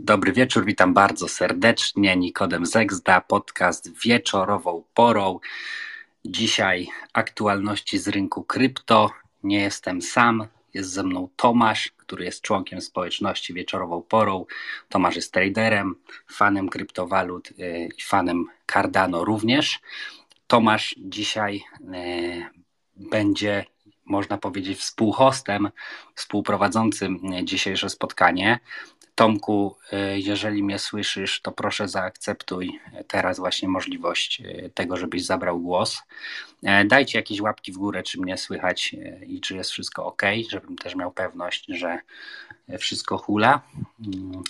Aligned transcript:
Dobry 0.00 0.32
wieczór, 0.32 0.64
witam 0.64 0.94
bardzo 0.94 1.28
serdecznie. 1.28 2.16
Nikodem 2.16 2.66
Zegzda, 2.66 3.20
podcast 3.20 4.00
wieczorową 4.04 4.84
porą. 4.94 5.40
Dzisiaj 6.24 6.88
aktualności 7.12 7.98
z 7.98 8.08
rynku 8.08 8.44
krypto. 8.44 9.10
Nie 9.42 9.60
jestem 9.60 10.02
sam, 10.02 10.46
jest 10.74 10.90
ze 10.90 11.02
mną 11.02 11.28
Tomasz, 11.36 11.92
który 11.96 12.24
jest 12.24 12.42
członkiem 12.42 12.80
społeczności 12.80 13.54
wieczorową 13.54 14.02
porą. 14.02 14.46
Tomasz 14.88 15.16
jest 15.16 15.32
traderem, 15.32 15.94
fanem 16.32 16.68
kryptowalut 16.68 17.50
y, 17.50 17.88
i 17.98 18.02
fanem 18.02 18.46
Cardano 18.72 19.24
również. 19.24 19.80
Tomasz 20.46 20.94
dzisiaj 20.98 21.64
y, 21.80 22.46
będzie 22.96 23.64
można 24.08 24.38
powiedzieć, 24.38 24.78
współhostem, 24.78 25.70
współprowadzącym 26.14 27.20
dzisiejsze 27.44 27.90
spotkanie. 27.90 28.58
Tomku, 29.18 29.76
y, 29.92 30.20
jeżeli 30.20 30.62
mnie 30.62 30.78
słyszysz, 30.78 31.40
to 31.40 31.52
proszę 31.52 31.88
zaakceptuj 31.88 32.80
teraz 33.08 33.38
właśnie 33.38 33.68
możliwość 33.68 34.40
y, 34.40 34.70
tego, 34.74 34.96
żebyś 34.96 35.24
zabrał 35.24 35.60
głos. 35.60 36.02
E, 36.62 36.84
dajcie 36.84 37.18
jakieś 37.18 37.40
łapki 37.40 37.72
w 37.72 37.78
górę, 37.78 38.02
czy 38.02 38.20
mnie 38.20 38.36
słychać 38.36 38.96
i 39.26 39.40
czy 39.40 39.56
jest 39.56 39.70
wszystko 39.70 40.06
ok, 40.06 40.22
żebym 40.50 40.78
też 40.78 40.94
miał 40.94 41.12
pewność, 41.12 41.64
że 41.68 41.98
wszystko 42.78 43.18
hula. 43.18 43.60
Mm, 44.06 44.42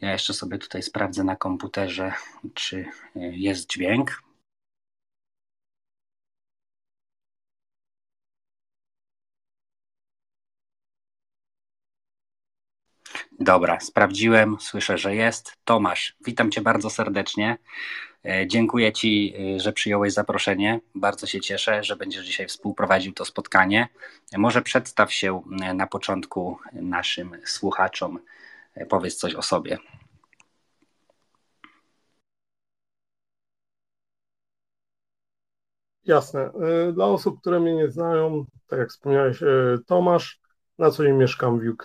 ja 0.00 0.12
jeszcze 0.12 0.34
sobie 0.34 0.58
tutaj 0.58 0.82
sprawdzę 0.82 1.24
na 1.24 1.36
komputerze, 1.36 2.12
czy 2.54 2.86
jest 3.14 3.70
dźwięk. 3.70 4.22
Dobra, 13.40 13.80
sprawdziłem, 13.80 14.56
słyszę, 14.60 14.98
że 14.98 15.14
jest. 15.14 15.52
Tomasz, 15.64 16.16
witam 16.26 16.50
Cię 16.50 16.60
bardzo 16.60 16.90
serdecznie. 16.90 17.58
E, 18.24 18.46
dziękuję 18.46 18.92
Ci, 18.92 19.34
e, 19.56 19.60
że 19.60 19.72
przyjąłeś 19.72 20.12
zaproszenie. 20.12 20.80
Bardzo 20.94 21.26
się 21.26 21.40
cieszę, 21.40 21.84
że 21.84 21.96
będziesz 21.96 22.26
dzisiaj 22.26 22.46
współprowadził 22.46 23.12
to 23.12 23.24
spotkanie. 23.24 23.88
Może 24.38 24.62
przedstaw 24.62 25.12
się 25.12 25.42
e, 25.62 25.74
na 25.74 25.86
początku 25.86 26.58
naszym 26.72 27.36
słuchaczom. 27.44 28.18
Powiedz 28.88 29.16
coś 29.16 29.34
o 29.34 29.42
sobie. 29.42 29.78
Jasne. 36.04 36.50
Dla 36.92 37.06
osób, 37.06 37.40
które 37.40 37.60
mnie 37.60 37.74
nie 37.74 37.90
znają, 37.90 38.44
tak 38.66 38.78
jak 38.78 38.88
wspomniałeś, 38.88 39.40
Tomasz, 39.86 40.40
na 40.78 40.90
co 40.90 41.04
dzień 41.04 41.16
mieszkam 41.16 41.60
w 41.60 41.68
UK. 41.68 41.84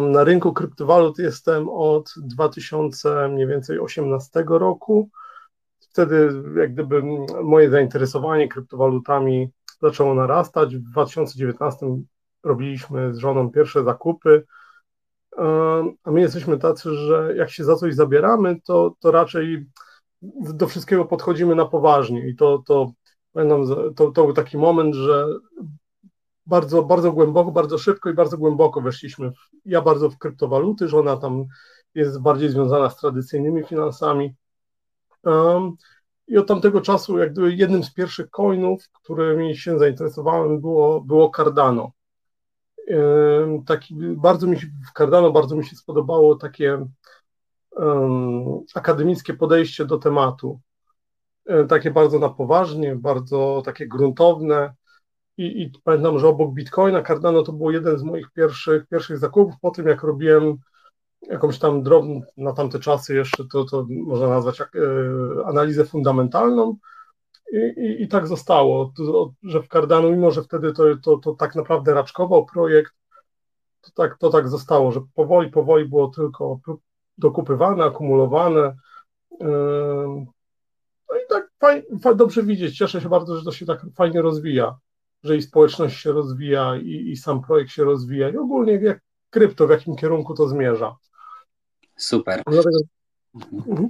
Na 0.00 0.24
rynku 0.24 0.52
kryptowalut 0.52 1.18
jestem 1.18 1.68
od 1.68 2.12
2000 2.16 3.28
mniej 3.28 3.46
więcej 3.46 3.78
18 3.78 4.44
roku. 4.46 5.08
Wtedy 5.80 6.42
jak 6.56 6.72
gdyby 6.72 7.02
moje 7.42 7.70
zainteresowanie 7.70 8.48
kryptowalutami 8.48 9.50
zaczęło 9.82 10.14
narastać. 10.14 10.76
W 10.76 10.90
2019 10.90 11.86
robiliśmy 12.42 13.14
z 13.14 13.18
żoną 13.18 13.50
pierwsze 13.50 13.84
zakupy. 13.84 14.44
A 16.04 16.10
my 16.10 16.20
jesteśmy 16.20 16.58
tacy, 16.58 16.94
że 16.94 17.34
jak 17.36 17.50
się 17.50 17.64
za 17.64 17.76
coś 17.76 17.94
zabieramy, 17.94 18.60
to, 18.64 18.94
to 19.00 19.10
raczej 19.10 19.66
do 20.54 20.66
wszystkiego 20.66 21.04
podchodzimy 21.04 21.54
na 21.54 21.66
poważnie. 21.66 22.28
I 22.28 22.36
to, 22.36 22.62
to, 22.66 22.92
to, 23.96 24.10
to 24.10 24.24
był 24.24 24.32
taki 24.32 24.58
moment, 24.58 24.94
że 24.94 25.26
bardzo, 26.46 26.82
bardzo 26.82 27.12
głęboko, 27.12 27.52
bardzo 27.52 27.78
szybko 27.78 28.10
i 28.10 28.14
bardzo 28.14 28.38
głęboko 28.38 28.80
weszliśmy. 28.80 29.32
Ja 29.64 29.82
bardzo 29.82 30.10
w 30.10 30.18
kryptowaluty, 30.18 30.88
żona 30.88 31.16
tam 31.16 31.44
jest 31.94 32.20
bardziej 32.20 32.48
związana 32.48 32.90
z 32.90 32.96
tradycyjnymi 32.96 33.64
finansami. 33.64 34.34
Um, 35.24 35.76
I 36.28 36.38
od 36.38 36.48
tamtego 36.48 36.80
czasu, 36.80 37.18
jak 37.18 37.32
gdyby 37.32 37.54
jednym 37.54 37.84
z 37.84 37.94
pierwszych 37.94 38.30
coinów, 38.30 38.88
którymi 38.92 39.56
się 39.56 39.78
zainteresowałem, 39.78 40.60
było, 40.60 41.00
było 41.00 41.30
Cardano. 41.36 41.92
Um, 42.88 43.64
taki, 43.64 43.94
bardzo 43.98 44.46
mi 44.46 44.60
się, 44.60 44.66
w 44.66 44.98
Cardano 44.98 45.30
bardzo 45.30 45.56
mi 45.56 45.64
się 45.64 45.76
spodobało 45.76 46.36
takie 46.36 46.86
um, 47.70 48.60
akademickie 48.74 49.34
podejście 49.34 49.84
do 49.84 49.98
tematu. 49.98 50.60
E, 51.46 51.64
takie 51.64 51.90
bardzo 51.90 52.18
na 52.18 52.28
poważnie, 52.28 52.96
bardzo 52.96 53.62
takie 53.64 53.88
gruntowne 53.88 54.74
i, 55.40 55.62
I, 55.62 55.72
pamiętam, 55.84 56.18
że 56.18 56.28
obok 56.28 56.54
Bitcoina 56.54 57.02
Cardano 57.02 57.42
to 57.42 57.52
było 57.52 57.70
jeden 57.70 57.98
z 57.98 58.02
moich 58.02 58.30
pierwszych, 58.30 58.86
pierwszych 58.86 59.18
zakupów. 59.18 59.54
Po 59.60 59.70
tym, 59.70 59.86
jak 59.86 60.02
robiłem 60.02 60.56
jakąś 61.22 61.58
tam 61.58 61.82
drobną, 61.82 62.20
na 62.36 62.52
tamte 62.52 62.78
czasy 62.80 63.14
jeszcze, 63.14 63.44
to, 63.52 63.64
to 63.64 63.86
można 63.88 64.28
nazwać 64.28 64.58
jak, 64.58 64.76
e, 64.76 65.46
analizę 65.46 65.84
fundamentalną. 65.84 66.76
I, 67.52 67.56
i, 67.56 68.02
I, 68.02 68.08
tak 68.08 68.26
zostało, 68.26 68.92
to, 68.96 69.32
że 69.42 69.62
w 69.62 69.68
Cardano, 69.68 70.10
mimo 70.10 70.30
że 70.30 70.42
wtedy 70.42 70.72
to, 70.72 70.84
to, 71.02 71.16
to 71.16 71.34
tak 71.34 71.54
naprawdę 71.54 71.94
raczkował 71.94 72.46
projekt, 72.46 72.92
to 73.80 73.90
tak, 73.94 74.18
to 74.18 74.30
tak 74.30 74.48
zostało, 74.48 74.92
że 74.92 75.00
powoli, 75.14 75.50
powoli 75.50 75.88
było 75.88 76.08
tylko 76.08 76.60
dokupywane, 77.18 77.84
akumulowane. 77.84 78.76
E, 79.40 79.46
no 81.10 81.16
i 81.16 81.28
tak 81.28 81.50
fajnie, 81.60 81.82
dobrze 82.16 82.42
widzieć, 82.42 82.78
cieszę 82.78 83.00
się 83.00 83.08
bardzo, 83.08 83.36
że 83.36 83.44
to 83.44 83.52
się 83.52 83.66
tak 83.66 83.86
fajnie 83.96 84.22
rozwija 84.22 84.78
że 85.22 85.36
i 85.36 85.42
społeczność 85.42 86.00
się 86.00 86.12
rozwija, 86.12 86.76
i, 86.76 87.10
i 87.10 87.16
sam 87.16 87.42
projekt 87.42 87.70
się 87.70 87.84
rozwija, 87.84 88.28
i 88.28 88.36
ogólnie 88.36 88.72
jak 88.72 89.00
krypto, 89.30 89.66
w 89.66 89.70
jakim 89.70 89.96
kierunku 89.96 90.34
to 90.34 90.48
zmierza. 90.48 90.96
Super. 91.96 92.42
Dlatego... 92.46 92.78
Mhm. 93.52 93.88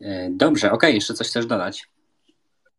E, 0.00 0.30
dobrze, 0.30 0.66
okej, 0.66 0.76
okay. 0.76 0.92
jeszcze 0.92 1.14
coś 1.14 1.28
chcesz 1.28 1.46
dodać? 1.46 1.92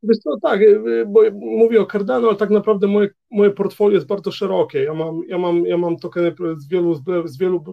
Wiesz 0.04 0.18
co, 0.18 0.38
tak, 0.42 0.62
e, 0.62 1.06
bo 1.06 1.22
mówię 1.34 1.82
o 1.82 1.86
Cardano, 1.86 2.28
ale 2.28 2.38
tak 2.38 2.50
naprawdę 2.50 2.88
moje, 2.88 3.10
moje 3.32 3.52
portfolio 3.52 3.96
jest 3.96 4.08
bardzo 4.08 4.32
szerokie. 4.32 4.84
Ja 4.84 4.94
mam, 4.94 5.22
ja 5.28 5.38
mam, 5.38 5.66
ja 5.66 5.78
mam 5.78 5.98
tokeny 5.98 6.36
z 6.58 6.68
wielu, 6.68 6.96
z 7.26 7.38
wielu 7.38 7.64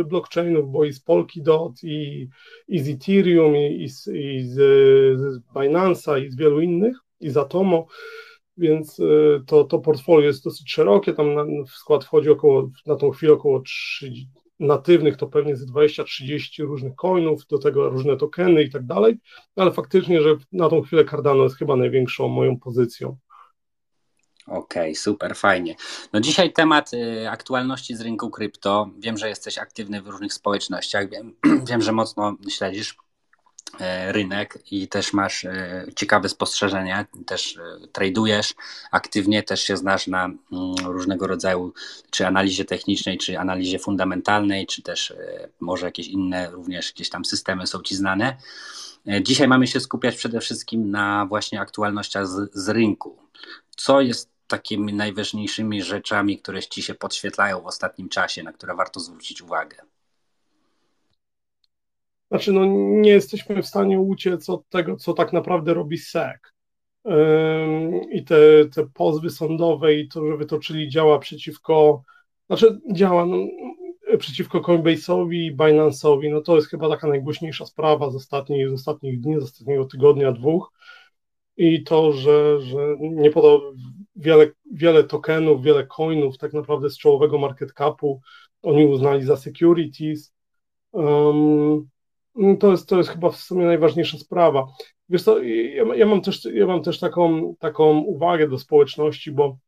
e, 0.00 0.04
blockchainów, 0.04 0.72
bo 0.72 0.84
i 0.84 0.92
z 0.92 1.00
Polkadot, 1.00 1.72
i, 1.82 2.28
i 2.68 2.78
z 2.78 2.88
Ethereum, 2.88 3.56
i, 3.56 3.82
i, 3.82 3.88
z, 3.88 4.08
i 4.08 4.42
z, 4.42 4.54
z 5.20 5.40
Binance'a, 5.54 6.24
i 6.26 6.30
z 6.30 6.36
wielu 6.36 6.60
innych, 6.60 6.96
i 7.20 7.30
z 7.30 7.36
Atomo 7.36 7.86
więc 8.60 8.98
y, 8.98 9.42
to, 9.46 9.64
to 9.64 9.78
portfolio 9.78 10.26
jest 10.26 10.44
dosyć 10.44 10.72
szerokie, 10.72 11.12
tam 11.12 11.34
na, 11.34 11.44
w 11.64 11.70
skład 11.70 12.04
wchodzi 12.04 12.30
około, 12.30 12.70
na 12.86 12.96
tą 12.96 13.10
chwilę 13.10 13.32
około 13.32 13.60
30, 13.60 14.28
natywnych 14.60 15.16
to 15.16 15.26
pewnie 15.26 15.56
z 15.56 15.70
20-30 15.70 16.64
różnych 16.64 16.94
coinów, 16.94 17.46
do 17.46 17.58
tego 17.58 17.90
różne 17.90 18.16
tokeny 18.16 18.62
i 18.62 18.70
tak 18.70 18.86
dalej, 18.86 19.18
ale 19.56 19.72
faktycznie, 19.72 20.22
że 20.22 20.36
na 20.52 20.68
tą 20.68 20.82
chwilę 20.82 21.04
Cardano 21.04 21.42
jest 21.42 21.56
chyba 21.56 21.76
największą 21.76 22.28
moją 22.28 22.58
pozycją. 22.58 23.16
Okej, 24.46 24.82
okay, 24.82 24.94
super, 24.94 25.36
fajnie. 25.36 25.74
No 26.12 26.20
dzisiaj 26.20 26.52
temat 26.52 26.90
y, 26.94 27.28
aktualności 27.30 27.96
z 27.96 28.00
rynku 28.00 28.30
krypto. 28.30 28.90
Wiem, 28.98 29.18
że 29.18 29.28
jesteś 29.28 29.58
aktywny 29.58 30.02
w 30.02 30.08
różnych 30.08 30.32
społecznościach, 30.32 31.10
wiem, 31.10 31.34
wiem 31.68 31.82
że 31.82 31.92
mocno 31.92 32.36
śledzisz 32.48 32.94
E, 32.94 33.09
rynek 34.12 34.58
i 34.70 34.88
też 34.88 35.12
masz 35.12 35.44
e, 35.44 35.86
ciekawe 35.96 36.28
spostrzeżenia, 36.28 37.06
też 37.26 37.56
e, 37.56 37.86
tradujesz 37.92 38.54
aktywnie, 38.90 39.42
też 39.42 39.62
się 39.62 39.76
znasz 39.76 40.06
na 40.06 40.24
mm, 40.24 40.38
różnego 40.84 41.26
rodzaju 41.26 41.72
czy 42.10 42.26
analizie 42.26 42.64
technicznej, 42.64 43.18
czy 43.18 43.38
analizie 43.38 43.78
fundamentalnej, 43.78 44.66
czy 44.66 44.82
też 44.82 45.14
może 45.60 45.86
jakieś 45.86 46.08
inne 46.08 46.50
również 46.50 46.92
gdzieś 46.92 47.10
tam 47.10 47.24
systemy 47.24 47.66
są 47.66 47.82
ci 47.82 47.96
znane. 47.96 48.36
Dzisiaj 49.22 49.48
mamy 49.48 49.66
się 49.66 49.80
skupiać 49.80 50.16
przede 50.16 50.40
wszystkim 50.40 50.90
na 50.90 51.26
właśnie 51.26 51.60
aktualnościach 51.60 52.26
z, 52.26 52.50
z 52.54 52.68
rynku. 52.68 53.18
Co 53.76 54.00
jest 54.00 54.30
takimi 54.46 54.94
najważniejszymi 54.94 55.82
rzeczami, 55.82 56.38
które 56.38 56.62
ci 56.62 56.82
się 56.82 56.94
podświetlają 56.94 57.60
w 57.60 57.66
ostatnim 57.66 58.08
czasie, 58.08 58.42
na 58.42 58.52
które 58.52 58.74
warto 58.74 59.00
zwrócić 59.00 59.42
uwagę? 59.42 59.76
Znaczy, 62.30 62.52
no, 62.52 62.66
nie 63.00 63.10
jesteśmy 63.10 63.62
w 63.62 63.66
stanie 63.66 64.00
uciec 64.00 64.50
od 64.50 64.68
tego, 64.68 64.96
co 64.96 65.12
tak 65.12 65.32
naprawdę 65.32 65.74
robi 65.74 65.98
SEC. 65.98 66.40
I 68.12 68.24
te, 68.24 68.36
te 68.74 68.86
pozwy 68.94 69.30
sądowe 69.30 69.94
i 69.94 70.08
to, 70.08 70.26
że 70.26 70.36
wytoczyli 70.36 70.88
działa 70.88 71.18
przeciwko, 71.18 72.02
znaczy 72.46 72.80
działa 72.92 73.26
no, 73.26 73.36
przeciwko 74.18 74.60
Coinbase'owi 74.60 75.34
i 75.34 75.56
Binance'owi, 75.56 76.30
no 76.30 76.40
to 76.40 76.56
jest 76.56 76.68
chyba 76.68 76.88
taka 76.88 77.08
najgłośniejsza 77.08 77.66
sprawa 77.66 78.10
z 78.10 78.16
ostatnich, 78.16 78.68
z 78.68 78.72
ostatnich 78.72 79.20
dni, 79.20 79.40
z 79.40 79.44
ostatniego 79.44 79.84
tygodnia, 79.84 80.32
dwóch. 80.32 80.72
I 81.56 81.82
to, 81.82 82.12
że, 82.12 82.60
że 82.60 82.96
nie 83.00 83.30
podał 83.30 83.60
wiele, 84.16 84.50
wiele 84.72 85.04
tokenów, 85.04 85.62
wiele 85.62 85.86
coinów 85.86 86.38
tak 86.38 86.52
naprawdę 86.52 86.90
z 86.90 86.98
czołowego 86.98 87.38
market 87.38 87.72
capu, 87.72 88.20
oni 88.62 88.86
uznali 88.86 89.24
za 89.24 89.36
securities. 89.36 90.32
Um, 90.92 91.88
to 92.60 92.70
jest, 92.70 92.88
to 92.88 92.98
jest 92.98 93.10
chyba 93.10 93.30
w 93.30 93.36
sumie 93.36 93.64
najważniejsza 93.66 94.18
sprawa. 94.18 94.66
Wiesz 95.08 95.22
co, 95.22 95.42
ja, 95.42 95.94
ja, 95.94 96.06
mam 96.06 96.20
też, 96.20 96.44
ja 96.54 96.66
mam 96.66 96.82
też 96.82 96.98
taką, 97.00 97.54
taką 97.58 97.98
uwagę 97.98 98.48
do 98.48 98.58
społeczności, 98.58 99.32
bo 99.32 99.58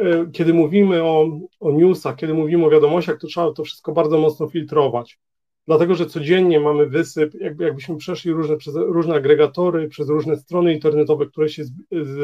y, 0.00 0.30
kiedy 0.32 0.54
mówimy 0.54 1.02
o, 1.02 1.40
o 1.60 1.72
newsach, 1.72 2.16
kiedy 2.16 2.34
mówimy 2.34 2.66
o 2.66 2.70
wiadomościach, 2.70 3.18
to 3.20 3.26
trzeba 3.26 3.52
to 3.52 3.64
wszystko 3.64 3.92
bardzo 3.92 4.18
mocno 4.18 4.48
filtrować. 4.48 5.18
dlatego 5.66 5.94
że 5.94 6.06
codziennie 6.06 6.60
mamy 6.60 6.86
wysyp, 6.86 7.34
jakby, 7.34 7.64
jakbyśmy 7.64 7.96
przeszli 7.96 8.32
różne, 8.32 8.56
przez 8.56 8.74
różne 8.74 9.14
agregatory, 9.14 9.88
przez 9.88 10.08
różne 10.08 10.36
strony 10.36 10.74
internetowe, 10.74 11.26
które 11.26 11.48
się 11.48 11.64
z, 11.64 11.72
z, 11.90 12.18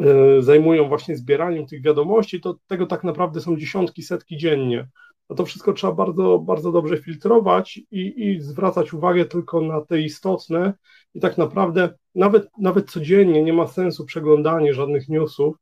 e, 0.00 0.42
zajmują 0.42 0.88
właśnie 0.88 1.16
zbieraniem 1.16 1.66
tych 1.66 1.82
wiadomości, 1.82 2.40
to 2.40 2.56
tego 2.66 2.86
tak 2.86 3.04
naprawdę 3.04 3.40
są 3.40 3.56
dziesiątki, 3.56 4.02
setki 4.02 4.36
dziennie. 4.36 4.88
A 5.28 5.34
to 5.34 5.44
wszystko 5.44 5.72
trzeba 5.72 5.92
bardzo, 5.92 6.38
bardzo 6.38 6.72
dobrze 6.72 6.98
filtrować 6.98 7.76
i, 7.90 8.14
i 8.16 8.40
zwracać 8.40 8.92
uwagę 8.92 9.24
tylko 9.24 9.60
na 9.60 9.80
te 9.80 10.00
istotne 10.00 10.74
i 11.14 11.20
tak 11.20 11.38
naprawdę 11.38 11.94
nawet, 12.14 12.48
nawet 12.58 12.90
codziennie 12.90 13.42
nie 13.42 13.52
ma 13.52 13.66
sensu 13.66 14.04
przeglądanie 14.04 14.74
żadnych 14.74 15.08
newsów, 15.08 15.56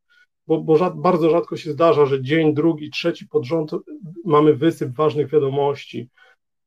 bo, 0.47 0.61
bo 0.61 0.77
rzad, 0.77 0.97
bardzo 0.97 1.31
rzadko 1.31 1.57
się 1.57 1.73
zdarza, 1.73 2.07
że 2.07 2.23
dzień, 2.23 2.55
drugi, 2.55 2.91
trzeci 2.91 3.29
pod 3.29 3.45
rząd 3.45 3.71
mamy 4.25 4.55
wysyp 4.55 4.95
ważnych 4.95 5.31
wiadomości. 5.31 6.09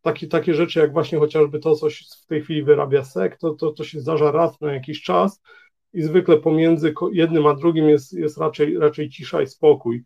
Takie, 0.02 0.28
takie 0.28 0.54
rzeczy 0.54 0.80
jak 0.80 0.94
właśnie 0.94 1.20
chociażby 1.20 1.60
to, 1.60 1.76
co 1.76 1.88
w 2.24 2.26
tej 2.26 2.42
chwili 2.42 2.64
wyrabia 2.64 3.04
SEC, 3.04 3.34
to, 3.40 3.54
to, 3.54 3.72
to 3.72 3.84
się 3.84 4.00
zdarza 4.00 4.32
raz 4.32 4.62
na 4.62 4.74
jakiś 4.74 5.02
czas 5.02 5.42
i 5.94 6.02
zwykle 6.02 6.38
pomiędzy 6.38 6.94
jednym 7.12 7.48
a 7.48 7.54
drugim 7.54 7.90
jest, 7.90 8.14
jest 8.14 8.38
raczej, 8.38 8.78
raczej 8.78 9.10
cisza 9.10 9.42
i 9.42 9.48
spokój. 9.48 10.04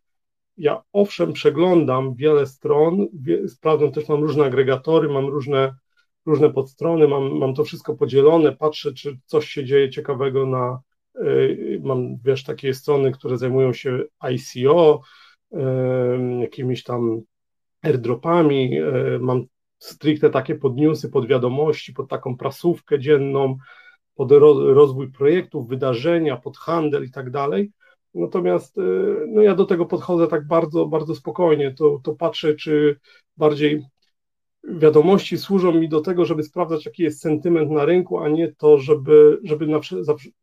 Ja 0.57 0.83
owszem 0.93 1.33
przeglądam 1.33 2.15
wiele 2.15 2.45
stron, 2.45 3.07
wie, 3.13 3.47
sprawdzam 3.49 3.91
też, 3.91 4.09
mam 4.09 4.21
różne 4.21 4.45
agregatory, 4.45 5.09
mam 5.09 5.25
różne, 5.25 5.75
różne 6.25 6.49
podstrony, 6.49 7.07
mam, 7.07 7.37
mam 7.37 7.53
to 7.53 7.63
wszystko 7.63 7.95
podzielone, 7.95 8.55
patrzę, 8.55 8.93
czy 8.93 9.17
coś 9.25 9.47
się 9.47 9.65
dzieje 9.65 9.89
ciekawego 9.89 10.45
na, 10.45 10.81
y, 11.21 11.81
mam, 11.83 12.17
wiesz, 12.23 12.43
takie 12.43 12.73
strony, 12.73 13.11
które 13.11 13.37
zajmują 13.37 13.73
się 13.73 14.03
ICO, 14.29 15.01
jakimiś 16.41 16.83
tam 16.83 17.21
airdropami, 17.81 18.79
y, 18.79 19.19
mam 19.19 19.45
stricte 19.79 20.29
takie 20.29 20.55
podniosy, 20.55 21.09
pod 21.09 21.27
wiadomości, 21.27 21.93
pod 21.93 22.09
taką 22.09 22.37
prasówkę 22.37 22.99
dzienną, 22.99 23.57
pod 24.15 24.31
rozwój 24.31 25.11
projektów, 25.11 25.67
wydarzenia, 25.67 26.37
pod 26.37 26.57
handel 26.57 27.05
i 27.05 27.11
tak 27.11 27.31
dalej. 27.31 27.71
Natomiast 28.13 28.77
y, 28.77 28.81
no 29.27 29.41
ja 29.41 29.55
do 29.55 29.65
tego 29.65 29.85
podchodzę 29.85 30.27
tak 30.27 30.47
bardzo, 30.47 30.85
bardzo 30.85 31.15
spokojnie. 31.15 31.73
To, 31.73 31.99
to 32.03 32.15
patrzę, 32.15 32.55
czy 32.55 32.99
bardziej 33.37 33.83
wiadomości 34.63 35.37
służą 35.37 35.71
mi 35.71 35.89
do 35.89 36.01
tego, 36.01 36.25
żeby 36.25 36.43
sprawdzać, 36.43 36.85
jaki 36.85 37.03
jest 37.03 37.21
sentyment 37.21 37.71
na 37.71 37.85
rynku, 37.85 38.19
a 38.19 38.29
nie 38.29 38.53
to, 38.55 38.77
żeby, 38.77 39.39
żeby, 39.43 39.67
na, 39.67 39.79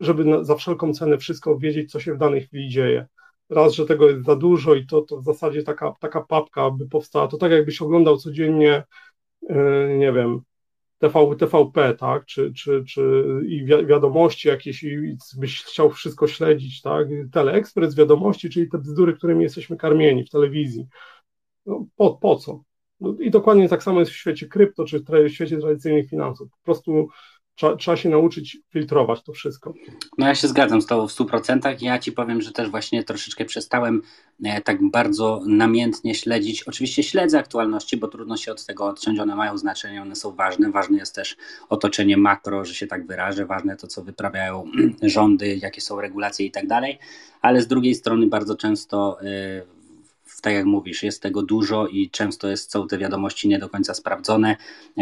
żeby 0.00 0.24
na, 0.24 0.44
za 0.44 0.54
wszelką 0.54 0.92
cenę 0.92 1.18
wszystko 1.18 1.58
wiedzieć, 1.58 1.90
co 1.90 2.00
się 2.00 2.14
w 2.14 2.18
danej 2.18 2.40
chwili 2.40 2.68
dzieje. 2.68 3.06
Raz, 3.50 3.72
że 3.72 3.86
tego 3.86 4.10
jest 4.10 4.24
za 4.24 4.36
dużo 4.36 4.74
i 4.74 4.86
to, 4.86 5.02
to 5.02 5.20
w 5.20 5.24
zasadzie 5.24 5.62
taka, 5.62 5.94
taka 6.00 6.20
papka 6.20 6.70
by 6.70 6.88
powstała. 6.88 7.28
To 7.28 7.36
tak, 7.36 7.52
jakbyś 7.52 7.82
oglądał 7.82 8.16
codziennie 8.16 8.84
E, 9.48 9.88
nie 9.98 10.12
wiem, 10.12 10.40
TV, 10.98 11.36
TVP, 11.36 11.94
tak, 11.94 12.26
czy, 12.26 12.52
czy, 12.52 12.84
czy 12.84 13.24
i 13.48 13.64
wiadomości 13.64 14.48
jakieś, 14.48 14.82
i 14.82 15.16
byś 15.36 15.62
chciał 15.64 15.90
wszystko 15.90 16.28
śledzić, 16.28 16.82
tak, 16.82 17.08
teleekspres, 17.32 17.94
wiadomości, 17.94 18.50
czyli 18.50 18.68
te 18.68 18.78
bzdury, 18.78 19.14
którymi 19.14 19.42
jesteśmy 19.42 19.76
karmieni 19.76 20.24
w 20.24 20.30
telewizji. 20.30 20.86
No, 21.66 21.86
po, 21.96 22.16
po 22.16 22.36
co? 22.36 22.62
No, 23.00 23.14
I 23.20 23.30
dokładnie 23.30 23.68
tak 23.68 23.82
samo 23.82 24.00
jest 24.00 24.12
w 24.12 24.16
świecie 24.16 24.46
krypto, 24.46 24.84
czy 24.84 25.00
w 25.00 25.28
świecie 25.28 25.58
tradycyjnych 25.58 26.08
finansów. 26.08 26.50
Po 26.50 26.58
prostu 26.64 27.08
trzeba, 27.78 27.96
się 27.96 28.08
nauczyć 28.08 28.58
filtrować 28.72 29.22
to 29.22 29.32
wszystko. 29.32 29.74
No 30.18 30.26
ja 30.26 30.34
się 30.34 30.48
zgadzam 30.48 30.82
z 30.82 30.86
Tobą 30.86 31.08
w 31.08 31.12
100%. 31.12 31.76
Ja 31.80 31.98
Ci 31.98 32.12
powiem, 32.12 32.40
że 32.40 32.52
też 32.52 32.70
właśnie 32.70 33.04
troszeczkę 33.04 33.44
przestałem 33.44 34.02
e, 34.44 34.60
tak 34.60 34.90
bardzo 34.90 35.40
namiętnie 35.46 36.14
śledzić. 36.14 36.62
Oczywiście 36.62 37.02
śledzę 37.02 37.38
aktualności, 37.38 37.96
bo 37.96 38.08
trudno 38.08 38.36
się 38.36 38.52
od 38.52 38.66
tego 38.66 38.86
odciąć. 38.86 39.18
One 39.18 39.36
mają 39.36 39.58
znaczenie, 39.58 40.02
one 40.02 40.16
są 40.16 40.34
ważne. 40.34 40.70
Ważne 40.70 40.98
jest 40.98 41.14
też 41.14 41.36
otoczenie 41.68 42.16
makro, 42.16 42.64
że 42.64 42.74
się 42.74 42.86
tak 42.86 43.06
wyrażę. 43.06 43.46
Ważne 43.46 43.76
to, 43.76 43.86
co 43.86 44.04
wyprawiają 44.04 44.64
rządy, 45.02 45.56
jakie 45.56 45.80
są 45.80 46.00
regulacje 46.00 46.46
i 46.46 46.50
tak 46.50 46.66
dalej. 46.66 46.98
Ale 47.40 47.62
z 47.62 47.66
drugiej 47.66 47.94
strony 47.94 48.26
bardzo 48.26 48.56
często 48.56 49.20
e, 49.22 49.77
tak 50.42 50.52
jak 50.52 50.64
mówisz, 50.64 51.02
jest 51.02 51.22
tego 51.22 51.42
dużo 51.42 51.86
i 51.86 52.10
często 52.10 52.48
jest, 52.48 52.70
są 52.70 52.88
te 52.88 52.98
wiadomości 52.98 53.48
nie 53.48 53.58
do 53.58 53.68
końca 53.68 53.94
sprawdzone. 53.94 54.56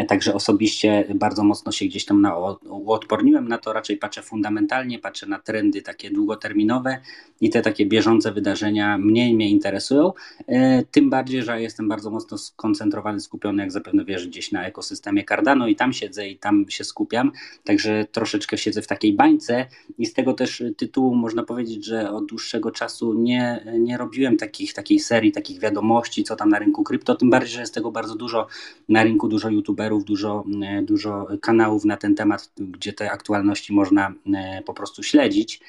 Także 0.07 0.33
osobiście 0.33 1.07
bardzo 1.15 1.43
mocno 1.43 1.71
się 1.71 1.85
gdzieś 1.85 2.05
tam 2.05 2.21
na, 2.21 2.37
uodporniłem 2.69 3.47
na 3.47 3.57
to, 3.57 3.73
raczej 3.73 3.97
patrzę 3.97 4.21
fundamentalnie, 4.21 4.99
patrzę 4.99 5.25
na 5.25 5.39
trendy 5.39 5.81
takie 5.81 6.09
długoterminowe 6.09 6.97
i 7.41 7.49
te 7.49 7.61
takie 7.61 7.85
bieżące 7.85 8.31
wydarzenia 8.31 8.97
mniej 8.97 9.33
mnie 9.35 9.49
interesują. 9.49 10.13
E, 10.47 10.83
tym 10.91 11.09
bardziej, 11.09 11.43
że 11.43 11.61
jestem 11.61 11.87
bardzo 11.87 12.11
mocno 12.11 12.37
skoncentrowany, 12.37 13.19
skupiony, 13.19 13.63
jak 13.63 13.71
zapewne 13.71 14.05
wiesz, 14.05 14.27
gdzieś 14.27 14.51
na 14.51 14.67
ekosystemie 14.67 15.23
Cardano 15.23 15.67
i 15.67 15.75
tam 15.75 15.93
siedzę 15.93 16.29
i 16.29 16.37
tam 16.37 16.65
się 16.69 16.83
skupiam. 16.83 17.31
Także 17.63 18.05
troszeczkę 18.11 18.57
siedzę 18.57 18.81
w 18.81 18.87
takiej 18.87 19.13
bańce 19.13 19.65
i 19.97 20.05
z 20.05 20.13
tego 20.13 20.33
też 20.33 20.63
tytułu 20.77 21.15
można 21.15 21.43
powiedzieć, 21.43 21.85
że 21.85 22.11
od 22.11 22.25
dłuższego 22.25 22.71
czasu 22.71 23.13
nie, 23.13 23.65
nie 23.79 23.97
robiłem 23.97 24.37
takich, 24.37 24.73
takiej 24.73 24.99
serii 24.99 25.16
serii 25.17 25.31
takich 25.31 25.59
wiadomości, 25.59 26.23
co 26.23 26.35
tam 26.35 26.49
na 26.49 26.59
rynku 26.59 26.83
krypto, 26.83 27.15
tym 27.15 27.29
bardziej, 27.29 27.53
że 27.53 27.59
jest 27.61 27.73
tego 27.73 27.91
bardzo 27.91 28.15
dużo 28.15 28.47
na 28.89 29.03
rynku, 29.03 29.27
dużo 29.27 29.49
youtuberów, 29.49 30.05
dużo, 30.05 30.43
e, 30.63 30.81
dużo 30.81 31.27
kanałów 31.41 31.85
na 31.85 31.97
ten 31.97 32.15
temat, 32.15 32.51
gdzie 32.57 32.93
te 32.93 33.11
aktualności 33.11 33.73
można 33.73 34.13
e, 34.35 34.61
po 34.65 34.73
prostu 34.73 35.03
śledzić. 35.03 35.59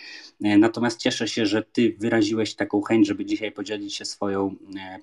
E, 0.44 0.58
natomiast 0.58 1.00
cieszę 1.00 1.28
się, 1.28 1.46
że 1.46 1.62
Ty 1.62 1.96
wyraziłeś 1.98 2.54
taką 2.54 2.82
chęć, 2.82 3.06
żeby 3.06 3.24
dzisiaj 3.24 3.52
podzielić 3.52 3.94
się 3.94 4.04
swoją 4.04 4.54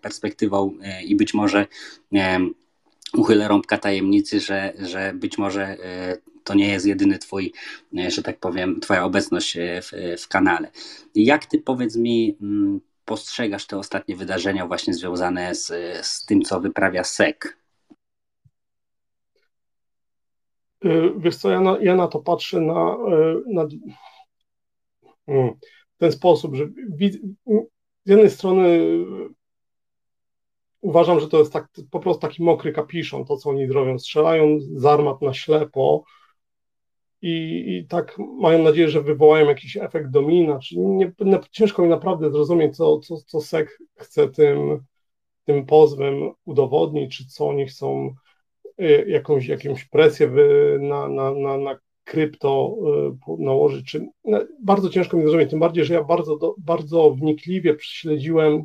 perspektywą 0.02 0.78
i 1.06 1.16
być 1.16 1.34
może 1.34 1.68
uchylę 3.14 3.48
rąbka 3.48 3.78
tajemnicy, 3.78 4.40
że, 4.40 4.74
że 4.80 5.14
być 5.16 5.38
może 5.38 5.78
to 6.44 6.54
nie 6.54 6.68
jest 6.68 6.86
jedyny 6.86 7.20
twój, 7.20 7.54
że 8.08 8.24
tak 8.24 8.40
powiem, 8.40 8.80
twoja 8.80 9.04
obecność 9.04 9.58
w, 9.58 10.18
w 10.22 10.28
kanale. 10.28 10.72
Jak 11.16 11.46
ty 11.46 11.60
powiedz 11.60 11.96
mi, 11.96 12.38
mm, 12.42 12.82
postrzegasz 13.06 13.68
te 13.68 13.78
ostatnie 13.78 14.16
wydarzenia 14.16 14.68
właśnie 14.68 14.94
związane 14.94 15.56
z, 15.56 15.68
z 16.06 16.26
tym, 16.26 16.42
co 16.42 16.62
wyprawia 16.62 17.04
SEC? 17.04 17.38
Y, 20.86 21.14
wiesz 21.18 21.36
co, 21.36 21.50
ja 21.50 21.62
na, 21.62 21.78
ja 21.82 21.96
na 21.96 22.08
to 22.08 22.20
patrzę 22.20 22.62
na, 22.62 22.96
y, 22.96 23.54
na 23.54 23.68
hmm, 25.26 25.54
ten 25.98 26.12
sposób, 26.12 26.56
że 26.56 26.66
z 28.06 28.10
jednej 28.10 28.30
strony 28.30 28.80
uważam, 30.82 31.20
że 31.20 31.28
to 31.28 31.40
jest 31.40 31.54
tak, 31.54 31.68
po 31.92 32.00
prostu 32.00 32.22
taki 32.22 32.44
mokry 32.44 32.74
kapiszon, 32.74 33.26
to 33.26 33.38
co 33.38 33.50
oni 33.50 33.68
zrobią, 33.68 34.00
strzelają 34.00 34.60
z 34.60 34.86
armat 34.86 35.22
na 35.22 35.34
ślepo, 35.34 36.04
i, 37.22 37.64
i 37.68 37.88
tak 37.88 38.18
mają 38.18 38.64
nadzieję, 38.64 38.90
że 38.90 39.02
wywołają 39.02 39.50
jakiś 39.50 39.78
efekt 39.78 40.10
domina. 40.10 40.60
Czyli 40.60 40.82
nie, 40.82 41.12
ciężko 41.52 41.84
mi 41.84 41.90
naprawdę 41.90 42.32
zrozumieć, 42.32 42.78
co, 42.78 43.00
co, 43.00 43.18
co 43.18 43.42
SEC 43.42 43.68
chce 43.96 44.28
tym, 44.30 44.84
tym 45.46 45.66
pozwem 45.66 46.32
udowodnić, 46.46 47.18
czy 47.18 47.28
co 47.28 47.48
oni 47.48 47.66
chcą 47.66 48.16
y, 48.82 49.06
jakąś, 49.08 49.48
jakąś 49.48 49.86
presję 49.86 50.32
na, 50.80 51.08
na, 51.08 51.32
na, 51.32 51.58
na 51.58 51.80
krypto 52.04 52.76
y, 53.40 53.44
nałożyć. 53.44 53.92
Czy, 53.92 54.08
no, 54.24 54.40
bardzo 54.64 54.90
ciężko 54.90 55.18
mi 55.18 55.24
zrozumieć, 55.24 55.50
tym 55.50 55.60
bardziej, 55.60 55.86
że 55.86 55.94
ja 55.94 56.04
bardzo, 56.04 56.56
bardzo 56.58 57.12
wnikliwie 57.12 57.76
śledziłem 57.80 58.64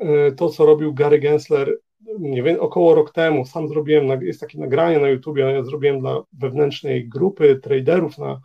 y, 0.00 0.32
to, 0.36 0.48
co 0.48 0.66
robił 0.66 0.94
Gary 0.94 1.18
Gensler 1.18 1.78
nie 2.18 2.42
wiem, 2.42 2.56
około 2.60 2.94
rok 2.94 3.12
temu 3.12 3.44
sam 3.44 3.68
zrobiłem, 3.68 4.22
jest 4.22 4.40
takie 4.40 4.58
nagranie 4.58 4.98
na 4.98 5.08
YouTube, 5.08 5.38
ja 5.38 5.62
zrobiłem 5.62 6.00
dla 6.00 6.22
wewnętrznej 6.32 7.08
grupy 7.08 7.60
traderów, 7.62 8.18
na, 8.18 8.40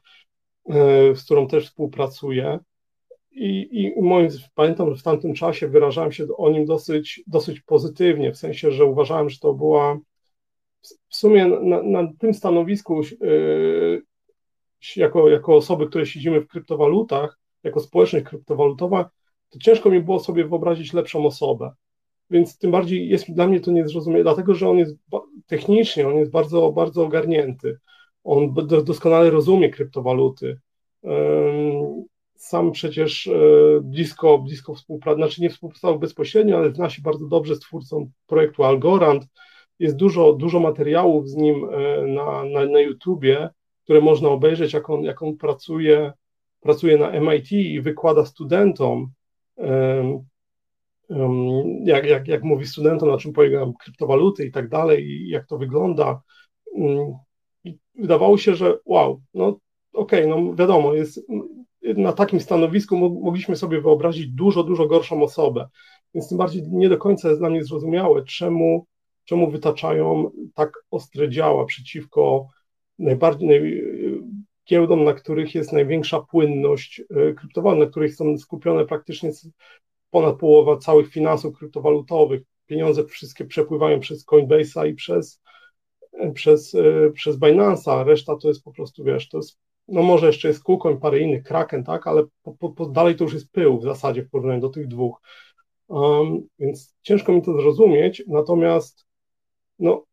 e, 0.70 1.16
z 1.16 1.26
którą 1.26 1.48
też 1.48 1.68
współpracuję. 1.68 2.60
I, 3.32 3.70
i 3.72 4.02
moim, 4.02 4.30
pamiętam, 4.56 4.90
że 4.90 4.96
w 4.96 5.04
tamtym 5.04 5.34
czasie 5.34 5.68
wyrażałem 5.68 6.12
się 6.12 6.26
o 6.38 6.50
nim 6.50 6.66
dosyć, 6.66 7.24
dosyć 7.28 7.62
pozytywnie, 7.62 8.32
w 8.32 8.38
sensie, 8.38 8.72
że 8.72 8.86
uważałem, 8.86 9.30
że 9.30 9.40
to 9.40 9.54
była 9.54 10.00
w 11.10 11.16
sumie 11.16 11.46
na, 11.46 11.84
na 11.84 12.08
tym 12.20 12.34
stanowisku, 12.34 13.02
yy, 13.22 14.02
jako, 14.96 15.30
jako 15.30 15.56
osoby, 15.56 15.88
które 15.88 16.06
siedzimy 16.06 16.42
w 16.42 16.48
kryptowalutach, 16.48 17.40
jako 17.64 17.80
społeczność 17.80 18.26
kryptowalutowa, 18.26 19.10
to 19.50 19.60
ciężko 19.60 19.90
mi 19.90 20.00
było 20.00 20.20
sobie 20.20 20.48
wyobrazić 20.48 20.94
lepszą 20.94 21.26
osobę 21.26 21.72
więc 22.30 22.58
tym 22.58 22.72
bardziej 22.72 23.10
jest 23.10 23.34
dla 23.34 23.48
mnie 23.48 23.60
to 23.60 23.72
niezrozumiałe, 23.72 24.24
dlatego 24.24 24.56
że 24.56 24.70
on 24.70 24.78
jest 24.78 24.96
technicznie, 25.48 26.08
on 26.08 26.16
jest 26.16 26.32
bardzo, 26.32 26.72
bardzo 26.72 27.06
ogarnięty. 27.06 27.78
On 28.24 28.54
doskonale 28.84 29.30
rozumie 29.30 29.70
kryptowaluty. 29.70 30.60
Sam 32.36 32.72
przecież 32.72 33.28
e, 33.28 33.32
blisko, 33.82 34.38
blisko 34.38 34.76
współpracował, 34.76 35.28
znaczy 35.28 35.42
nie 35.42 35.50
współpracował 35.50 36.00
bezpośrednio, 36.00 36.58
ale 36.58 36.74
zna 36.74 36.90
się 36.90 37.02
bardzo 37.02 37.28
dobrze 37.28 37.56
z 37.56 37.60
twórcą 37.60 38.12
projektu 38.28 38.64
Algorand. 38.64 39.26
Jest 39.80 39.96
dużo, 39.96 40.34
dużo 40.34 40.60
materiałów 40.60 41.30
z 41.30 41.36
nim 41.36 41.66
e, 41.66 42.02
na, 42.08 42.44
na, 42.46 42.66
na 42.66 42.80
YouTubie, 42.80 43.50
które 43.84 44.02
można 44.02 44.30
obejrzeć, 44.30 44.74
jak 44.74 44.90
on, 44.90 45.04
jak 45.04 45.22
on 45.22 45.38
pracuje, 45.38 46.14
pracuje 46.62 46.98
na 46.98 47.20
MIT 47.20 47.52
i 47.52 47.82
wykłada 47.82 48.26
studentom 48.26 49.12
jak, 51.84 52.06
jak, 52.06 52.28
jak 52.28 52.44
mówi 52.44 52.66
studentom, 52.66 53.10
na 53.10 53.18
czym 53.18 53.34
polegają 53.34 53.74
kryptowaluty 53.74 54.46
i 54.46 54.52
tak 54.52 54.70
dalej, 54.70 55.06
i 55.06 55.30
jak 55.30 55.48
to 55.48 55.58
wygląda. 55.58 56.22
Wydawało 57.96 58.38
się, 58.38 58.56
że 58.56 58.78
wow, 58.86 59.22
no 59.34 59.60
okej, 59.94 60.26
okay, 60.26 60.44
no 60.44 60.56
wiadomo, 60.56 60.94
jest 60.94 61.28
na 61.98 62.14
takim 62.14 62.40
stanowisku 62.40 62.98
mogliśmy 62.98 63.56
sobie 63.56 63.82
wyobrazić 63.82 64.28
dużo, 64.28 64.64
dużo 64.64 64.88
gorszą 64.88 65.24
osobę. 65.24 65.68
Więc 66.14 66.30
tym 66.30 66.38
bardziej 66.38 66.64
nie 66.72 66.90
do 66.90 66.98
końca 66.98 67.28
jest 67.28 67.42
dla 67.42 67.50
mnie 67.50 67.64
zrozumiałe, 67.64 68.24
czemu, 68.24 68.86
czemu 69.26 69.52
wytaczają 69.52 70.32
tak 70.54 70.74
ostre 70.92 71.30
działa 71.30 71.66
przeciwko 71.66 72.48
najbardziej 73.00 73.84
giełdom, 74.70 75.04
na 75.04 75.14
których 75.14 75.56
jest 75.56 75.74
największa 75.74 76.20
płynność 76.20 77.02
e, 77.02 77.34
kryptowalut, 77.34 77.80
na 77.80 77.86
których 77.86 78.16
są 78.16 78.38
skupione 78.38 78.86
praktycznie 78.86 79.32
ponad 80.14 80.38
połowa 80.38 80.78
całych 80.78 81.10
finansów 81.10 81.58
kryptowalutowych. 81.58 82.42
Pieniądze 82.66 83.06
wszystkie 83.06 83.46
przepływają 83.46 84.00
przez 84.00 84.26
Coinbase'a 84.26 84.90
i 84.90 84.94
przez, 84.94 85.42
e, 86.14 86.32
przez, 86.32 86.76
e, 86.76 87.12
przez 87.12 87.40
Binance'a, 87.40 88.04
reszta 88.06 88.36
to 88.42 88.48
jest 88.48 88.64
po 88.64 88.72
prostu, 88.72 89.04
wiesz, 89.04 89.30
to 89.30 89.38
jest, 89.38 89.60
no 89.88 90.04
może 90.04 90.28
jeszcze 90.28 90.48
jest 90.48 90.64
KuCoin, 90.64 90.98
parę 90.98 91.20
innych, 91.20 91.44
Kraken, 91.44 91.84
tak, 91.84 92.08
ale 92.08 92.24
po, 92.44 92.54
po, 92.54 92.70
po 92.70 92.86
dalej 92.86 93.16
to 93.16 93.24
już 93.24 93.34
jest 93.34 93.52
pył 93.52 93.80
w 93.80 93.84
zasadzie 93.84 94.24
w 94.24 94.30
porównaniu 94.30 94.62
do 94.62 94.70
tych 94.70 94.88
dwóch. 94.88 95.22
Um, 95.88 96.42
więc 96.60 96.96
ciężko 97.02 97.34
mi 97.34 97.42
to 97.42 97.62
zrozumieć, 97.62 98.24
natomiast 98.28 99.06
no, 99.80 100.06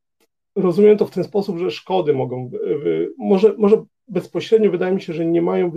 rozumiem 0.56 0.96
to 0.96 1.06
w 1.06 1.10
ten 1.10 1.24
sposób, 1.24 1.58
że 1.58 1.70
szkody 1.70 2.14
mogą, 2.14 2.50
może, 3.18 3.54
może 3.58 3.84
bezpośrednio 4.08 4.70
wydaje 4.70 4.94
mi 4.94 5.02
się, 5.02 5.12
że 5.12 5.26
nie 5.26 5.42
mają, 5.42 5.70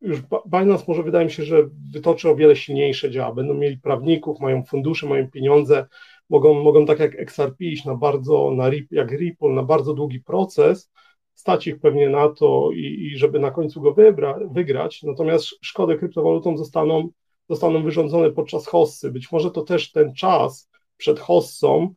już 0.00 0.22
Binance 0.46 0.84
może 0.88 1.02
wydaje 1.02 1.24
mi 1.24 1.30
się, 1.30 1.42
że 1.42 1.68
wytoczy 1.92 2.30
o 2.30 2.36
wiele 2.36 2.56
silniejsze 2.56 3.10
działa, 3.10 3.34
będą 3.34 3.54
mieli 3.54 3.78
prawników, 3.78 4.40
mają 4.40 4.64
fundusze, 4.64 5.06
mają 5.06 5.30
pieniądze, 5.30 5.86
mogą, 6.30 6.54
mogą 6.62 6.86
tak 6.86 6.98
jak 6.98 7.14
XRP 7.14 7.64
iść 7.64 7.84
na 7.84 7.94
bardzo, 7.94 8.50
na, 8.50 8.70
jak 8.90 9.10
Ripple, 9.10 9.48
na 9.48 9.62
bardzo 9.62 9.94
długi 9.94 10.20
proces, 10.20 10.90
stać 11.34 11.66
ich 11.66 11.80
pewnie 11.80 12.08
na 12.08 12.28
to 12.28 12.70
i, 12.74 13.10
i 13.12 13.18
żeby 13.18 13.38
na 13.38 13.50
końcu 13.50 13.80
go 13.80 13.94
wybra, 13.94 14.38
wygrać, 14.50 15.02
natomiast 15.02 15.46
szkody 15.62 15.96
kryptowalutom 15.96 16.58
zostaną, 16.58 17.08
zostaną 17.48 17.82
wyrządzone 17.82 18.30
podczas 18.30 18.66
hossy. 18.66 19.10
Być 19.10 19.32
może 19.32 19.50
to 19.50 19.62
też 19.62 19.92
ten 19.92 20.14
czas 20.14 20.70
przed 20.96 21.20
hossą 21.20 21.94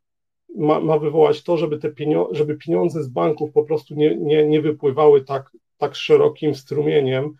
ma, 0.57 0.79
ma 0.79 0.99
wywołać 0.99 1.43
to, 1.43 1.57
żeby, 1.57 1.77
te 1.77 1.89
pieniądze, 1.89 2.35
żeby 2.35 2.57
pieniądze 2.57 3.03
z 3.03 3.07
banków 3.07 3.51
po 3.51 3.63
prostu 3.63 3.95
nie, 3.95 4.15
nie, 4.15 4.47
nie 4.47 4.61
wypływały 4.61 5.23
tak, 5.23 5.51
tak 5.77 5.95
szerokim 5.95 6.55
strumieniem, 6.55 7.33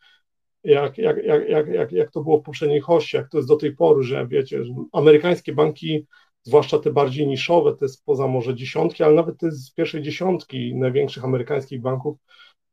jak, 0.64 0.98
jak, 0.98 1.24
jak, 1.24 1.50
jak, 1.50 1.68
jak, 1.68 1.92
jak 1.92 2.12
to 2.12 2.24
było 2.24 2.40
w 2.40 2.44
poprzedniej 2.44 2.80
hoście, 2.80 3.18
jak 3.18 3.30
to 3.30 3.38
jest 3.38 3.50
do 3.50 3.56
tej 3.56 3.76
pory, 3.76 4.04
że 4.04 4.28
wiecie, 4.28 4.64
że 4.64 4.74
amerykańskie 4.92 5.54
banki, 5.54 6.08
zwłaszcza 6.44 6.80
te 6.80 6.92
bardziej 6.92 7.28
niszowe, 7.28 7.76
to 7.76 7.86
jest 7.86 8.06
poza 8.06 8.28
może 8.28 8.56
dziesiątki, 8.56 9.04
ale 9.04 9.14
nawet 9.14 9.38
te 9.38 9.52
z 9.52 9.72
pierwszej 9.72 10.02
dziesiątki 10.02 10.76
największych 10.76 11.26
amerykańskich 11.26 11.82
banków, 11.82 12.18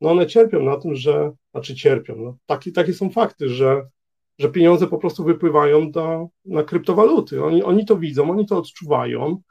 no 0.01 0.11
one 0.11 0.27
cierpią 0.27 0.63
na 0.63 0.77
tym, 0.77 0.95
że, 0.95 1.33
znaczy 1.51 1.75
cierpią, 1.75 2.17
no, 2.17 2.37
taki, 2.47 2.73
takie 2.73 2.95
są 2.95 3.11
fakty, 3.11 3.49
że, 3.49 3.89
że 4.39 4.49
pieniądze 4.49 4.87
po 4.87 4.99
prostu 4.99 5.25
wypływają 5.25 5.91
do, 5.91 6.29
na 6.45 6.63
kryptowaluty. 6.63 7.45
Oni, 7.45 7.63
oni 7.63 7.87
to 7.87 7.97
widzą, 7.97 8.31
oni 8.31 8.47
to 8.47 8.59
odczuwają, 8.59 9.43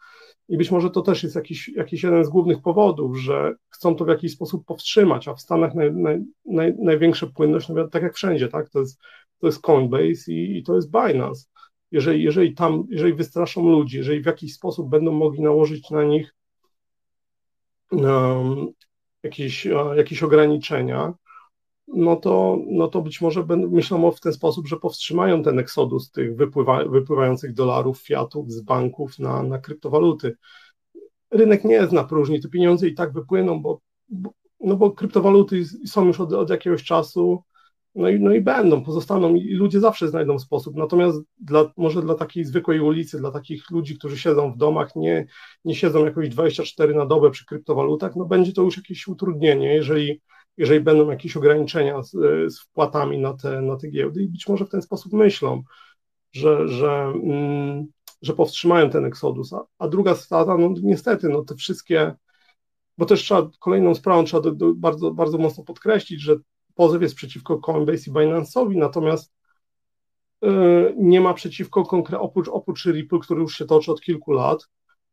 i 0.49 0.57
być 0.57 0.71
może 0.71 0.89
to 0.89 1.01
też 1.01 1.23
jest 1.23 1.35
jakiś, 1.35 1.69
jakiś 1.69 2.03
jeden 2.03 2.25
z 2.25 2.29
głównych 2.29 2.61
powodów, 2.61 3.17
że 3.17 3.55
chcą 3.69 3.95
to 3.95 4.05
w 4.05 4.07
jakiś 4.07 4.31
sposób 4.31 4.65
powstrzymać, 4.65 5.27
a 5.27 5.33
w 5.33 5.41
Stanach 5.41 5.75
naj, 5.75 5.93
naj, 5.93 6.19
naj, 6.45 6.75
największa 6.79 7.27
płynność, 7.27 7.69
nawet 7.69 7.91
tak 7.91 8.03
jak 8.03 8.13
wszędzie, 8.13 8.47
tak? 8.47 8.69
To 8.69 8.79
jest, 8.79 8.99
to 9.39 9.47
jest 9.47 9.61
Coinbase 9.61 10.31
i, 10.31 10.57
i 10.57 10.63
to 10.63 10.75
jest 10.75 10.91
Binance. 10.91 11.45
Jeżeli, 11.91 12.23
jeżeli 12.23 12.53
tam, 12.53 12.83
jeżeli 12.89 13.13
wystraszą 13.13 13.69
ludzi, 13.69 13.97
jeżeli 13.97 14.21
w 14.21 14.25
jakiś 14.25 14.53
sposób 14.53 14.89
będą 14.89 15.11
mogli 15.11 15.41
nałożyć 15.41 15.89
na 15.89 16.03
nich 16.03 16.35
um, 17.91 18.67
jakieś, 19.23 19.67
jakieś 19.95 20.23
ograniczenia, 20.23 21.13
no 21.87 22.15
to, 22.15 22.59
no 22.67 22.87
to 22.87 23.01
być 23.01 23.21
może 23.21 23.43
będą, 23.43 23.69
myślą 23.69 24.11
w 24.11 24.19
ten 24.19 24.33
sposób, 24.33 24.67
że 24.67 24.77
powstrzymają 24.77 25.43
ten 25.43 25.59
eksodus 25.59 26.11
tych 26.11 26.35
wypływa, 26.35 26.85
wypływających 26.85 27.53
dolarów, 27.53 28.01
fiatów 28.01 28.51
z 28.51 28.61
banków 28.61 29.19
na, 29.19 29.43
na 29.43 29.59
kryptowaluty. 29.59 30.35
Rynek 31.31 31.63
nie 31.63 31.73
jest 31.73 31.91
na 31.91 32.03
próżni, 32.03 32.41
te 32.41 32.49
pieniądze 32.49 32.87
i 32.87 32.95
tak 32.95 33.13
wypłyną, 33.13 33.61
bo, 33.61 33.81
bo 34.09 34.31
no 34.59 34.75
bo 34.75 34.91
kryptowaluty 34.91 35.65
są 35.85 36.05
już 36.05 36.19
od, 36.19 36.33
od 36.33 36.49
jakiegoś 36.49 36.83
czasu, 36.83 37.43
no 37.95 38.09
i, 38.09 38.19
no 38.19 38.33
i 38.33 38.41
będą, 38.41 38.83
pozostaną 38.83 39.35
i 39.35 39.53
ludzie 39.53 39.79
zawsze 39.79 40.07
znajdą 40.07 40.39
sposób. 40.39 40.75
Natomiast 40.75 41.17
dla, 41.39 41.71
może 41.77 42.01
dla 42.01 42.15
takiej 42.15 42.45
zwykłej 42.45 42.79
ulicy, 42.79 43.17
dla 43.17 43.31
takich 43.31 43.71
ludzi, 43.71 43.97
którzy 43.97 44.17
siedzą 44.17 44.53
w 44.53 44.57
domach, 44.57 44.95
nie, 44.95 45.27
nie 45.65 45.75
siedzą 45.75 46.05
jakoś 46.05 46.29
24 46.29 46.95
na 46.95 47.05
dobę 47.05 47.31
przy 47.31 47.45
kryptowalutach, 47.45 48.15
no 48.15 48.25
będzie 48.25 48.53
to 48.53 48.61
już 48.61 48.77
jakieś 48.77 49.07
utrudnienie, 49.07 49.73
jeżeli 49.73 50.21
jeżeli 50.57 50.81
będą 50.81 51.09
jakieś 51.09 51.37
ograniczenia 51.37 52.03
z, 52.03 52.11
z 52.53 52.59
wpłatami 52.59 53.19
na 53.19 53.33
te, 53.33 53.61
na 53.61 53.75
te 53.77 53.87
giełdy 53.87 54.23
i 54.23 54.27
być 54.27 54.47
może 54.47 54.65
w 54.65 54.69
ten 54.69 54.81
sposób 54.81 55.13
myślą, 55.13 55.63
że, 56.31 56.67
że, 56.67 57.13
mm, 57.23 57.85
że 58.21 58.33
powstrzymają 58.33 58.89
ten 58.89 59.05
eksodus. 59.05 59.53
A, 59.53 59.65
a 59.79 59.87
druga 59.87 60.15
strata, 60.15 60.57
no 60.57 60.73
niestety, 60.83 61.29
no 61.29 61.43
te 61.43 61.55
wszystkie, 61.55 62.15
bo 62.97 63.05
też 63.05 63.23
trzeba, 63.23 63.49
kolejną 63.59 63.95
sprawą 63.95 64.23
trzeba 64.23 64.43
do, 64.43 64.51
do, 64.51 64.73
bardzo, 64.73 65.11
bardzo 65.11 65.37
mocno 65.37 65.63
podkreślić, 65.63 66.21
że 66.21 66.35
pozew 66.75 67.01
jest 67.01 67.15
przeciwko 67.15 67.57
Coinbase 67.59 68.09
i 68.09 68.13
Binance'owi, 68.13 68.77
natomiast 68.77 69.33
yy, 70.41 70.95
nie 70.97 71.21
ma 71.21 71.33
przeciwko, 71.33 71.81
oprócz, 72.19 72.47
oprócz 72.47 72.85
Ripple, 72.85 73.19
który 73.19 73.41
już 73.41 73.57
się 73.57 73.65
toczy 73.65 73.91
od 73.91 74.01
kilku 74.01 74.31
lat, 74.31 74.67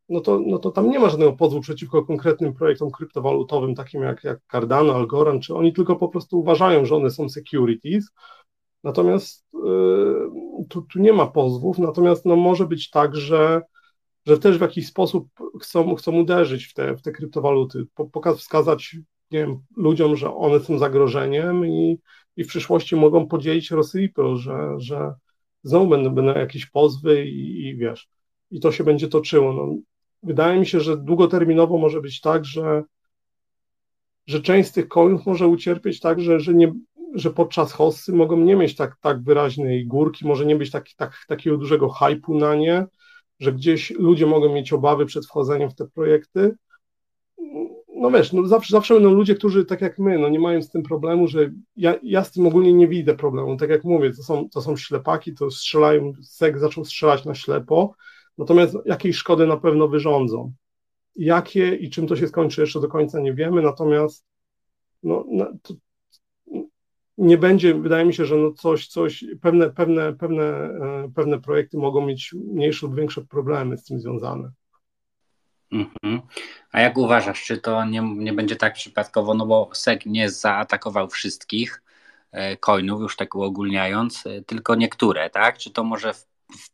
no 0.09 0.21
to, 0.21 0.41
no 0.47 0.59
to 0.59 0.71
tam 0.71 0.91
nie 0.91 0.99
ma 0.99 1.09
żadnego 1.09 1.33
pozwu 1.33 1.61
przeciwko 1.61 2.05
konkretnym 2.05 2.55
projektom 2.55 2.91
kryptowalutowym, 2.91 3.75
takim 3.75 4.03
jak, 4.03 4.25
jak 4.25 4.41
Cardano, 4.53 4.95
Algorand, 4.95 5.43
czy 5.43 5.55
oni 5.55 5.73
tylko 5.73 5.97
po 5.97 6.09
prostu 6.09 6.41
uważają, 6.41 6.85
że 6.85 6.97
one 6.97 7.11
są 7.11 7.29
securities. 7.29 8.11
Natomiast 8.85 9.47
yy, 9.65 10.31
tu, 10.69 10.83
tu 10.83 10.99
nie 10.99 11.13
ma 11.13 11.27
pozwów, 11.27 11.79
natomiast 11.79 12.25
no, 12.25 12.37
może 12.37 12.67
być 12.67 12.91
tak, 12.91 13.17
że, 13.17 13.63
że 14.27 14.39
też 14.39 14.59
w 14.59 14.61
jakiś 14.61 14.87
sposób 14.87 15.29
chcą, 15.61 15.95
chcą 15.95 16.13
uderzyć 16.13 16.65
w 16.65 16.75
te, 16.75 16.97
w 16.97 17.03
te 17.03 17.13
kryptowaluty, 17.13 17.87
pokaz, 18.13 18.39
wskazać 18.39 18.97
nie 19.31 19.39
wiem, 19.39 19.63
ludziom, 19.77 20.17
że 20.17 20.35
one 20.35 20.61
są 20.61 20.79
zagrożeniem 20.79 21.67
i, 21.67 21.99
i 22.37 22.45
w 22.45 22.49
przyszłości 22.49 22.97
mogą 22.97 23.29
podzielić 23.29 23.71
Rosipro, 23.71 24.37
że, 24.37 24.75
że 24.77 25.15
znowu 25.63 25.89
będą, 25.89 26.11
będą 26.11 26.35
jakieś 26.35 26.67
pozwy 26.67 27.27
i, 27.27 27.67
i 27.67 27.77
wiesz, 27.77 28.09
i 28.51 28.61
to 28.61 28.73
się 28.73 28.85
będzie 28.85 29.09
toczyło. 29.09 29.53
No, 29.53 29.77
wydaje 30.25 30.61
mi 30.61 30.67
się, 30.67 30.81
że 30.81 30.97
długoterminowo 30.97 31.79
może 31.79 32.01
być 32.01 32.21
tak, 32.21 32.45
że, 32.45 32.83
że 34.27 34.41
część 34.41 34.69
z 34.69 34.73
tych 34.73 34.89
coinów 34.89 35.27
może 35.27 35.49
ucierpieć 35.49 36.01
tak, 36.01 36.21
że, 36.21 36.41
że, 36.41 36.55
nie, 36.55 36.73
że 37.15 37.31
podczas 37.31 37.73
hossy 37.73 38.13
mogą 38.13 38.37
nie 38.37 38.57
mieć 38.57 38.77
tak, 38.77 38.97
tak 39.01 39.23
wyraźnej 39.23 39.87
górki, 39.87 40.27
może 40.27 40.47
nie 40.47 40.57
być 40.57 40.71
tak, 40.71 40.87
tak, 40.97 41.25
takiego 41.29 41.57
dużego 41.57 41.89
hypu 41.89 42.39
na 42.39 42.55
nie, 42.55 42.87
że 43.41 43.53
gdzieś 43.53 43.91
ludzie 43.91 44.27
mogą 44.27 44.55
mieć 44.55 44.73
obawy 44.73 45.07
przed 45.07 45.27
wchodzeniem 45.27 45.71
w 45.71 45.75
te 45.75 45.87
projekty. 45.87 46.55
No 47.97 48.11
wiesz, 48.11 48.33
no 48.33 48.47
zawsze, 48.47 48.73
zawsze 48.73 48.95
będą 48.95 49.15
ludzie, 49.15 49.35
którzy 49.35 49.65
tak 49.65 49.81
jak 49.81 49.99
my, 49.99 50.19
no 50.19 50.29
nie 50.29 50.39
mają 50.39 50.63
z 50.63 50.71
tym 50.71 50.83
problemu, 50.83 51.29
że 51.29 51.51
ja, 51.77 51.95
ja 52.03 52.25
z 52.25 52.33
tym 52.33 52.47
ogólnie 52.47 52.73
nie 52.73 52.89
widzę 52.89 53.15
problemu. 53.15 53.57
Tak 53.57 53.71
jak 53.71 53.85
mówię, 53.85 54.11
to 54.11 54.23
są, 54.23 54.49
to 54.49 54.63
są 54.63 54.77
ślepaki, 54.77 55.35
to 55.35 55.51
strzelają, 55.51 56.13
sek 56.23 56.59
zaczął 56.59 56.85
strzelać 56.85 57.25
na 57.25 57.35
ślepo, 57.35 57.95
Natomiast 58.39 58.77
jakiej 58.85 59.15
szkody 59.15 59.47
na 59.47 59.57
pewno 59.57 59.89
wyrządzą. 59.89 60.53
Jakie 61.17 61.75
i 61.75 61.91
czym 61.91 62.07
to 62.07 62.17
się 62.17 62.29
skończy, 62.29 62.61
jeszcze 62.61 62.81
do 62.81 62.89
końca 62.89 63.21
nie 63.21 63.35
wiemy, 63.35 63.63
natomiast 63.63 64.25
no, 65.03 65.25
nie 67.19 67.39
będzie, 67.39 67.75
wydaje 67.75 68.05
mi 68.05 68.15
się, 68.15 68.25
że 68.25 68.37
no 68.37 68.53
coś, 68.53 68.87
coś, 68.87 69.25
pewne, 69.43 69.71
pewne, 69.71 70.13
pewne, 70.13 70.45
e, 70.45 71.11
pewne 71.15 71.41
projekty 71.41 71.79
mogą 71.79 72.07
mieć 72.07 72.33
mniejsze 72.33 72.87
lub 72.87 72.97
większe 72.97 73.25
problemy 73.25 73.79
z 73.79 73.85
tym 73.85 74.01
związane. 74.01 74.51
Mhm. 75.73 76.21
A 76.73 76.81
jak 76.81 76.99
uważasz, 76.99 77.45
czy 77.45 77.59
to 77.59 77.85
nie, 77.85 78.03
nie 78.17 78.33
będzie 78.33 78.57
tak 78.57 78.75
przypadkowo, 78.75 79.35
no 79.35 79.47
bo 79.47 79.71
SEC 79.73 80.01
nie 80.07 80.31
zaatakował 80.31 81.09
wszystkich 81.09 81.83
e, 82.33 82.57
coinów, 82.57 83.01
już 83.01 83.17
tak 83.17 83.35
uogólniając, 83.35 84.27
e, 84.27 84.43
tylko 84.43 84.75
niektóre, 84.75 85.31
tak? 85.31 85.59
Czy 85.59 85.71
to 85.71 85.85
może 85.85 86.13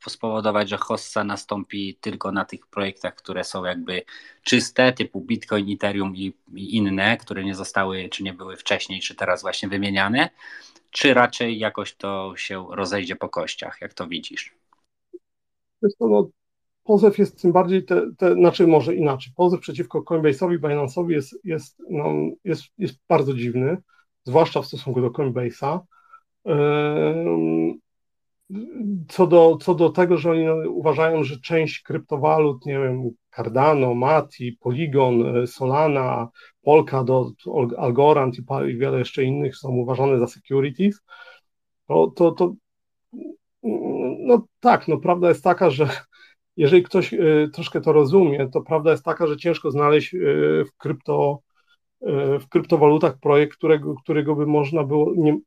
spowodować, 0.08 0.68
że 0.68 0.76
hossa 0.76 1.24
nastąpi 1.24 1.98
tylko 2.00 2.32
na 2.32 2.44
tych 2.44 2.66
projektach, 2.66 3.14
które 3.14 3.44
są 3.44 3.64
jakby 3.64 4.02
czyste, 4.42 4.92
typu 4.92 5.20
Bitcoin, 5.20 5.72
Ethereum 5.72 6.16
i, 6.16 6.34
i 6.54 6.76
inne, 6.76 7.16
które 7.16 7.44
nie 7.44 7.54
zostały, 7.54 8.08
czy 8.08 8.22
nie 8.22 8.32
były 8.32 8.56
wcześniej, 8.56 9.00
czy 9.00 9.14
teraz 9.14 9.42
właśnie 9.42 9.68
wymieniane, 9.68 10.30
czy 10.90 11.14
raczej 11.14 11.58
jakoś 11.58 11.94
to 11.94 12.32
się 12.36 12.66
rozejdzie 12.70 13.16
po 13.16 13.28
kościach, 13.28 13.78
jak 13.80 13.94
to 13.94 14.06
widzisz? 14.06 14.54
To, 15.98 16.08
no, 16.08 16.28
pozew 16.84 17.18
jest 17.18 17.42
tym 17.42 17.52
bardziej, 17.52 17.84
te, 17.84 18.02
te, 18.18 18.34
znaczy 18.34 18.66
może 18.66 18.94
inaczej, 18.94 19.32
pozew 19.36 19.60
przeciwko 19.60 20.00
Coinbase'owi, 20.00 20.58
Binance'owi 20.58 21.10
jest, 21.10 21.38
jest, 21.44 21.82
no, 21.90 22.12
jest, 22.44 22.62
jest 22.78 22.94
bardzo 23.08 23.34
dziwny, 23.34 23.76
zwłaszcza 24.24 24.62
w 24.62 24.66
stosunku 24.66 25.00
do 25.00 25.08
Coinbase'a. 25.08 25.80
Yy, 26.44 27.79
co 29.10 29.26
do, 29.26 29.56
co 29.60 29.74
do 29.74 29.90
tego, 29.90 30.16
że 30.16 30.30
oni 30.30 30.68
uważają, 30.68 31.24
że 31.24 31.40
część 31.40 31.82
kryptowalut, 31.82 32.66
nie 32.66 32.78
wiem, 32.78 33.10
Cardano, 33.36 33.94
Mati, 33.94 34.56
Polygon, 34.60 35.46
Solana, 35.46 36.28
Polkadot, 36.62 37.34
Algorand 37.78 38.36
i 38.68 38.76
wiele 38.76 38.98
jeszcze 38.98 39.24
innych 39.24 39.56
są 39.56 39.68
uważane 39.68 40.18
za 40.18 40.26
securities, 40.26 41.00
to, 41.86 42.12
to, 42.16 42.30
to 42.30 42.54
no 44.18 44.46
tak, 44.60 44.88
no 44.88 44.98
prawda 44.98 45.28
jest 45.28 45.44
taka, 45.44 45.70
że 45.70 45.88
jeżeli 46.56 46.82
ktoś 46.82 47.12
y, 47.12 47.50
troszkę 47.54 47.80
to 47.80 47.92
rozumie, 47.92 48.48
to 48.52 48.62
prawda 48.62 48.90
jest 48.90 49.04
taka, 49.04 49.26
że 49.26 49.36
ciężko 49.36 49.70
znaleźć 49.70 50.14
y, 50.14 50.64
w 50.68 50.76
krypto 50.76 51.40
w 52.40 52.48
kryptowalutach 52.48 53.18
projekt, 53.18 53.56
którego, 53.56 53.94
którego 53.94 54.36
by 54.36 54.46
można 54.46 54.84
było, 54.84 55.12
nie, 55.16 55.38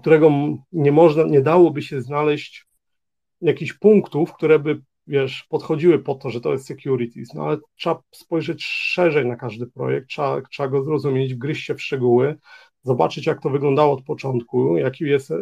którego 0.00 0.30
nie 0.72 0.92
można, 0.92 1.22
nie 1.22 1.40
dałoby 1.40 1.82
się 1.82 2.00
znaleźć 2.00 2.65
jakichś 3.40 3.72
punktów, 3.72 4.32
które 4.32 4.58
by, 4.58 4.82
wiesz, 5.06 5.46
podchodziły 5.48 5.98
po 5.98 6.14
to, 6.14 6.30
że 6.30 6.40
to 6.40 6.52
jest 6.52 6.66
securities, 6.66 7.34
no 7.34 7.44
ale 7.44 7.58
trzeba 7.76 8.02
spojrzeć 8.10 8.64
szerzej 8.64 9.26
na 9.26 9.36
każdy 9.36 9.66
projekt, 9.66 10.08
trzeba, 10.08 10.42
trzeba 10.50 10.68
go 10.68 10.84
zrozumieć, 10.84 11.34
wgryźć 11.34 11.66
się 11.66 11.74
w 11.74 11.82
szczegóły, 11.82 12.36
zobaczyć, 12.82 13.26
jak 13.26 13.42
to 13.42 13.50
wyglądało 13.50 13.92
od 13.92 14.04
początku, 14.04 14.76
jaki 14.76 15.04
jest, 15.04 15.32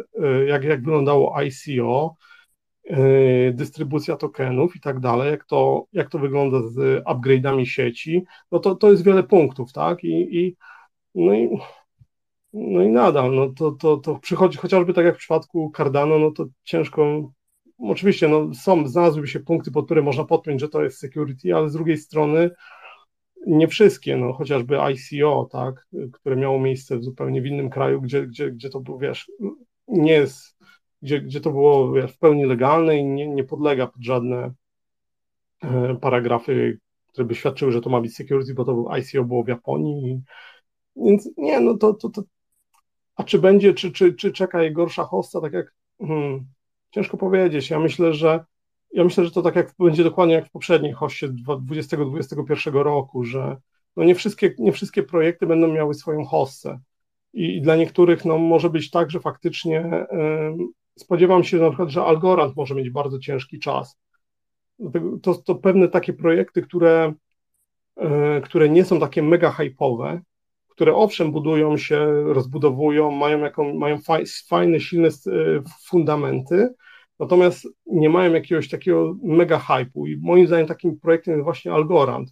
jak, 0.47 0.63
jak 0.63 0.83
wyglądało 0.83 1.41
ICO, 1.41 2.15
Y, 2.91 3.53
dystrybucja 3.55 4.17
tokenów 4.17 4.75
i 4.75 4.79
tak 4.79 4.99
dalej, 4.99 5.31
jak 5.31 5.45
to, 5.45 5.85
jak 5.93 6.09
to 6.09 6.19
wygląda 6.19 6.57
z 6.67 7.03
upgrade'ami 7.03 7.65
sieci, 7.65 8.23
no 8.51 8.59
to, 8.59 8.75
to 8.75 8.91
jest 8.91 9.03
wiele 9.03 9.23
punktów, 9.23 9.73
tak? 9.73 10.03
I, 10.03 10.37
i, 10.37 10.55
no, 11.15 11.33
i, 11.33 11.49
no 12.53 12.83
i 12.83 12.87
nadal, 12.87 13.35
no 13.35 13.49
to, 13.49 13.71
to, 13.71 13.97
to 13.97 14.19
przychodzi, 14.19 14.57
chociażby 14.57 14.93
tak 14.93 15.05
jak 15.05 15.15
w 15.15 15.17
przypadku 15.17 15.71
Cardano, 15.77 16.19
no 16.19 16.31
to 16.31 16.45
ciężko, 16.63 17.31
oczywiście 17.79 18.27
no 18.27 18.53
są, 18.53 18.87
znalazłyby 18.87 19.27
się 19.27 19.39
punkty, 19.39 19.71
pod 19.71 19.85
które 19.85 20.01
można 20.01 20.23
podpiąć, 20.23 20.61
że 20.61 20.69
to 20.69 20.83
jest 20.83 20.99
security, 20.99 21.55
ale 21.55 21.69
z 21.69 21.73
drugiej 21.73 21.97
strony 21.97 22.49
nie 23.47 23.67
wszystkie, 23.67 24.17
no 24.17 24.33
chociażby 24.33 24.77
ICO, 24.81 25.49
tak, 25.51 25.87
które 26.13 26.35
miało 26.35 26.59
miejsce 26.59 26.97
w 26.97 27.03
zupełnie 27.03 27.41
w 27.41 27.45
innym 27.45 27.69
kraju, 27.69 28.01
gdzie, 28.01 28.27
gdzie, 28.27 28.51
gdzie 28.51 28.69
to 28.69 28.79
był, 28.79 28.97
wiesz, 28.97 29.31
nie 29.87 30.11
jest 30.11 30.55
gdzie, 31.05 31.21
gdzie 31.21 31.41
to 31.41 31.51
było 31.51 31.93
wiesz, 31.93 32.11
w 32.11 32.17
pełni 32.17 32.45
legalne 32.45 32.97
i 32.97 33.05
nie, 33.05 33.27
nie 33.27 33.43
podlega 33.43 33.87
pod 33.87 34.03
żadne 34.03 34.53
e, 35.63 35.97
paragrafy, 36.01 36.79
które 37.07 37.25
by 37.25 37.35
świadczyły, 37.35 37.71
że 37.71 37.81
to 37.81 37.89
ma 37.89 38.01
być 38.01 38.15
security, 38.15 38.53
bo 38.53 38.65
to 38.65 38.85
ICO 38.97 39.23
było 39.23 39.43
w 39.43 39.47
Japonii. 39.47 40.21
Więc 40.95 41.29
nie, 41.37 41.59
no 41.59 41.77
to, 41.77 41.93
to, 41.93 42.09
to 42.09 42.23
a 43.15 43.23
czy 43.23 43.39
będzie, 43.39 43.73
czy, 43.73 43.91
czy, 43.91 44.13
czy 44.13 44.31
czeka 44.31 44.63
jej 44.63 44.73
gorsza 44.73 45.03
hosta, 45.03 45.41
tak 45.41 45.53
jak 45.53 45.73
hmm, 45.99 46.45
ciężko 46.95 47.17
powiedzieć. 47.17 47.69
Ja 47.69 47.79
myślę, 47.79 48.13
że 48.13 48.45
ja 48.91 49.03
myślę, 49.03 49.25
że 49.25 49.31
to 49.31 49.41
tak 49.41 49.55
jak 49.55 49.73
będzie 49.79 50.03
dokładnie 50.03 50.35
jak 50.35 50.47
w 50.47 50.51
poprzedniej 50.51 50.93
hoście 50.93 51.29
2021 51.29 52.73
roku, 52.73 53.23
że 53.23 53.57
no 53.95 54.03
nie, 54.03 54.15
wszystkie, 54.15 54.55
nie 54.59 54.71
wszystkie 54.71 55.03
projekty 55.03 55.47
będą 55.47 55.67
miały 55.67 55.93
swoją 55.93 56.25
hostę. 56.25 56.79
I 57.33 57.61
dla 57.61 57.75
niektórych 57.75 58.25
no, 58.25 58.37
może 58.37 58.69
być 58.69 58.91
tak, 58.91 59.11
że 59.11 59.19
faktycznie 59.19 60.05
spodziewam 60.99 61.43
się 61.43 61.57
na 61.57 61.69
przykład, 61.69 61.89
że 61.89 62.03
Algorand 62.03 62.55
może 62.55 62.75
mieć 62.75 62.89
bardzo 62.89 63.19
ciężki 63.19 63.59
czas. 63.59 63.99
To, 65.21 65.35
to 65.35 65.55
pewne 65.55 65.87
takie 65.87 66.13
projekty, 66.13 66.61
które, 66.61 67.13
e, 67.95 68.41
które 68.41 68.69
nie 68.69 68.85
są 68.85 68.99
takie 68.99 69.23
mega 69.23 69.51
hype'owe, 69.51 70.19
które 70.75 70.95
owszem 70.95 71.31
budują 71.31 71.77
się, 71.77 72.23
rozbudowują, 72.33 73.11
mają, 73.11 73.39
jaką, 73.39 73.73
mają 73.73 73.97
fajne, 74.49 74.79
silne 74.79 75.07
e, 75.07 75.11
fundamenty, 75.85 76.69
natomiast 77.19 77.67
nie 77.85 78.09
mają 78.09 78.33
jakiegoś 78.33 78.69
takiego 78.69 79.15
mega 79.23 79.57
hype'u 79.57 80.07
i 80.07 80.17
moim 80.21 80.47
zdaniem 80.47 80.67
takim 80.67 80.99
projektem 80.99 81.33
jest 81.33 81.43
właśnie 81.43 81.73
Algorand, 81.73 82.29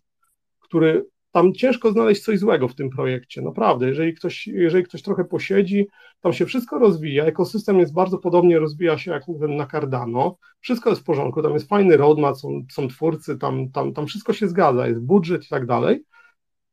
który 0.60 1.06
tam 1.32 1.54
ciężko 1.54 1.92
znaleźć 1.92 2.24
coś 2.24 2.40
złego 2.40 2.68
w 2.68 2.76
tym 2.76 2.90
projekcie, 2.90 3.42
naprawdę. 3.42 3.88
Jeżeli 3.88 4.14
ktoś, 4.14 4.48
jeżeli 4.48 4.84
ktoś 4.84 5.02
trochę 5.02 5.26
posiedzi, 5.26 5.88
tam 6.22 6.34
się 6.34 6.46
wszystko 6.46 6.80
rozwija, 6.80 7.26
ekosystem 7.26 7.80
jest 7.80 7.94
bardzo 7.94 8.18
podobnie, 8.18 8.60
rozwija 8.60 8.98
się 8.98 9.12
jak 9.12 9.24
na 9.50 9.68
Cardano, 9.68 10.38
wszystko 10.60 10.90
jest 10.90 11.02
w 11.02 11.06
porządku, 11.06 11.42
tam 11.42 11.54
jest 11.54 11.70
fajny 11.70 11.98
roadmap, 11.98 12.38
są, 12.38 12.66
są 12.72 12.88
twórcy, 12.88 13.38
tam, 13.38 13.72
tam, 13.72 13.94
tam 13.94 14.08
wszystko 14.08 14.34
się 14.34 14.48
zgadza, 14.48 14.88
jest 14.88 15.02
budżet 15.02 15.46
i 15.46 15.50
tak 15.50 15.66
dalej, 15.66 16.04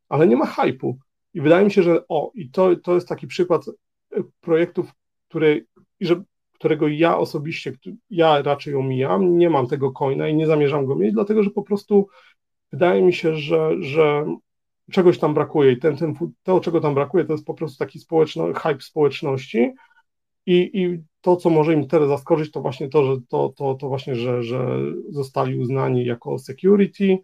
ale 0.09 0.27
nie 0.27 0.35
ma 0.35 0.45
hypu. 0.45 0.99
I 1.33 1.41
wydaje 1.41 1.65
mi 1.65 1.71
się, 1.71 1.83
że 1.83 2.07
o, 2.07 2.31
i 2.35 2.49
to, 2.49 2.75
to 2.75 2.95
jest 2.95 3.07
taki 3.07 3.27
przykład 3.27 3.65
e, 3.67 4.23
projektów, 4.41 4.91
który, 5.29 5.65
że, 6.01 6.23
którego 6.53 6.87
ja 6.87 7.17
osobiście, 7.17 7.73
ja 8.09 8.41
raczej 8.41 8.75
omijam, 8.75 9.37
nie 9.37 9.49
mam 9.49 9.67
tego 9.67 9.91
coina 9.91 10.27
i 10.27 10.35
nie 10.35 10.47
zamierzam 10.47 10.85
go 10.85 10.95
mieć, 10.95 11.13
dlatego 11.13 11.43
że 11.43 11.49
po 11.49 11.63
prostu 11.63 12.07
wydaje 12.71 13.01
mi 13.01 13.13
się, 13.13 13.35
że, 13.35 13.71
że 13.79 14.25
czegoś 14.91 15.19
tam 15.19 15.33
brakuje 15.33 15.71
i 15.71 15.79
ten, 15.79 15.97
ten, 15.97 16.15
to, 16.43 16.59
czego 16.59 16.81
tam 16.81 16.93
brakuje, 16.93 17.25
to 17.25 17.33
jest 17.33 17.45
po 17.45 17.53
prostu 17.53 17.79
taki 17.79 17.99
społeczno, 17.99 18.53
hype 18.53 18.81
społeczności. 18.81 19.71
I, 20.45 20.71
i 20.73 21.03
to, 21.21 21.35
co 21.35 21.49
może 21.49 21.73
im 21.73 21.87
teraz 21.87 22.09
zaskoczyć, 22.09 22.51
to 22.51 22.61
właśnie 22.61 22.89
to, 22.89 23.03
że 23.03 23.21
to, 23.29 23.53
to, 23.57 23.75
to 23.75 23.87
właśnie, 23.87 24.15
że, 24.15 24.43
że 24.43 24.77
zostali 25.09 25.59
uznani 25.59 26.05
jako 26.05 26.39
security 26.39 27.17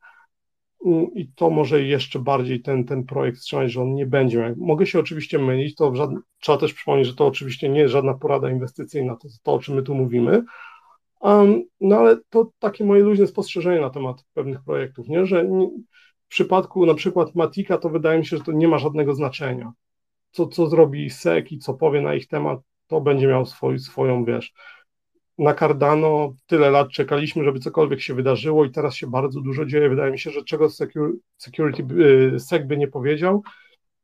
i 1.13 1.31
to 1.35 1.49
może 1.49 1.83
jeszcze 1.83 2.19
bardziej 2.19 2.61
ten, 2.61 2.85
ten 2.85 3.03
projekt 3.03 3.37
wstrzymać, 3.37 3.71
że 3.71 3.81
on 3.81 3.93
nie 3.93 4.05
będzie. 4.05 4.53
Mogę 4.57 4.85
się 4.85 4.99
oczywiście 4.99 5.39
mylić, 5.39 5.75
to 5.75 5.95
żadne, 5.95 6.19
trzeba 6.39 6.57
też 6.57 6.73
przypomnieć, 6.73 7.07
że 7.07 7.15
to 7.15 7.27
oczywiście 7.27 7.69
nie 7.69 7.79
jest 7.79 7.91
żadna 7.91 8.13
porada 8.13 8.49
inwestycyjna, 8.49 9.15
to 9.15 9.27
to, 9.43 9.53
o 9.53 9.59
czym 9.59 9.75
my 9.75 9.83
tu 9.83 9.95
mówimy, 9.95 10.43
um, 11.19 11.63
no 11.81 11.95
ale 11.95 12.17
to 12.29 12.51
takie 12.59 12.85
moje 12.85 13.03
luźne 13.03 13.27
spostrzeżenie 13.27 13.81
na 13.81 13.89
temat 13.89 14.25
pewnych 14.33 14.63
projektów, 14.63 15.07
nie? 15.07 15.25
że 15.25 15.47
nie, 15.47 15.67
w 16.25 16.29
przypadku 16.29 16.85
na 16.85 16.93
przykład 16.93 17.35
Matika 17.35 17.77
to 17.77 17.89
wydaje 17.89 18.19
mi 18.19 18.25
się, 18.25 18.37
że 18.37 18.43
to 18.43 18.51
nie 18.51 18.67
ma 18.67 18.77
żadnego 18.77 19.15
znaczenia. 19.15 19.71
Co, 20.31 20.47
co 20.47 20.67
zrobi 20.67 21.09
SEC 21.09 21.51
i 21.51 21.57
co 21.57 21.73
powie 21.73 22.01
na 22.01 22.15
ich 22.15 22.27
temat, 22.27 22.59
to 22.87 23.01
będzie 23.01 23.27
miał 23.27 23.45
swój, 23.45 23.79
swoją, 23.79 24.25
wiesz. 24.25 24.53
Na 25.37 25.53
Cardano 25.53 26.33
tyle 26.45 26.69
lat 26.69 26.89
czekaliśmy, 26.89 27.43
żeby 27.43 27.59
cokolwiek 27.59 28.01
się 28.01 28.13
wydarzyło 28.13 28.65
i 28.65 28.71
teraz 28.71 28.95
się 28.95 29.07
bardzo 29.07 29.41
dużo 29.41 29.65
dzieje. 29.65 29.89
Wydaje 29.89 30.11
mi 30.11 30.19
się, 30.19 30.31
że 30.31 30.43
czego 30.43 30.69
security 31.37 31.83
y, 32.35 32.39
SEC 32.39 32.67
by 32.67 32.77
nie 32.77 32.87
powiedział, 32.87 33.43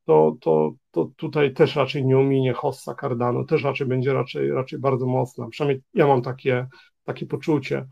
to, 0.05 0.35
to, 0.41 0.73
to 0.91 1.09
tutaj 1.15 1.53
też 1.53 1.75
raczej 1.75 2.05
nie 2.05 2.17
ominie 2.17 2.53
hossa 2.53 2.95
Cardano, 3.01 3.43
też 3.43 3.63
raczej 3.63 3.87
będzie 3.87 4.13
raczej, 4.13 4.51
raczej 4.51 4.79
bardzo 4.79 5.05
mocna. 5.05 5.47
Przynajmniej 5.49 5.83
ja 5.93 6.07
mam 6.07 6.21
takie, 6.21 6.67
takie 7.03 7.25
poczucie 7.25 7.85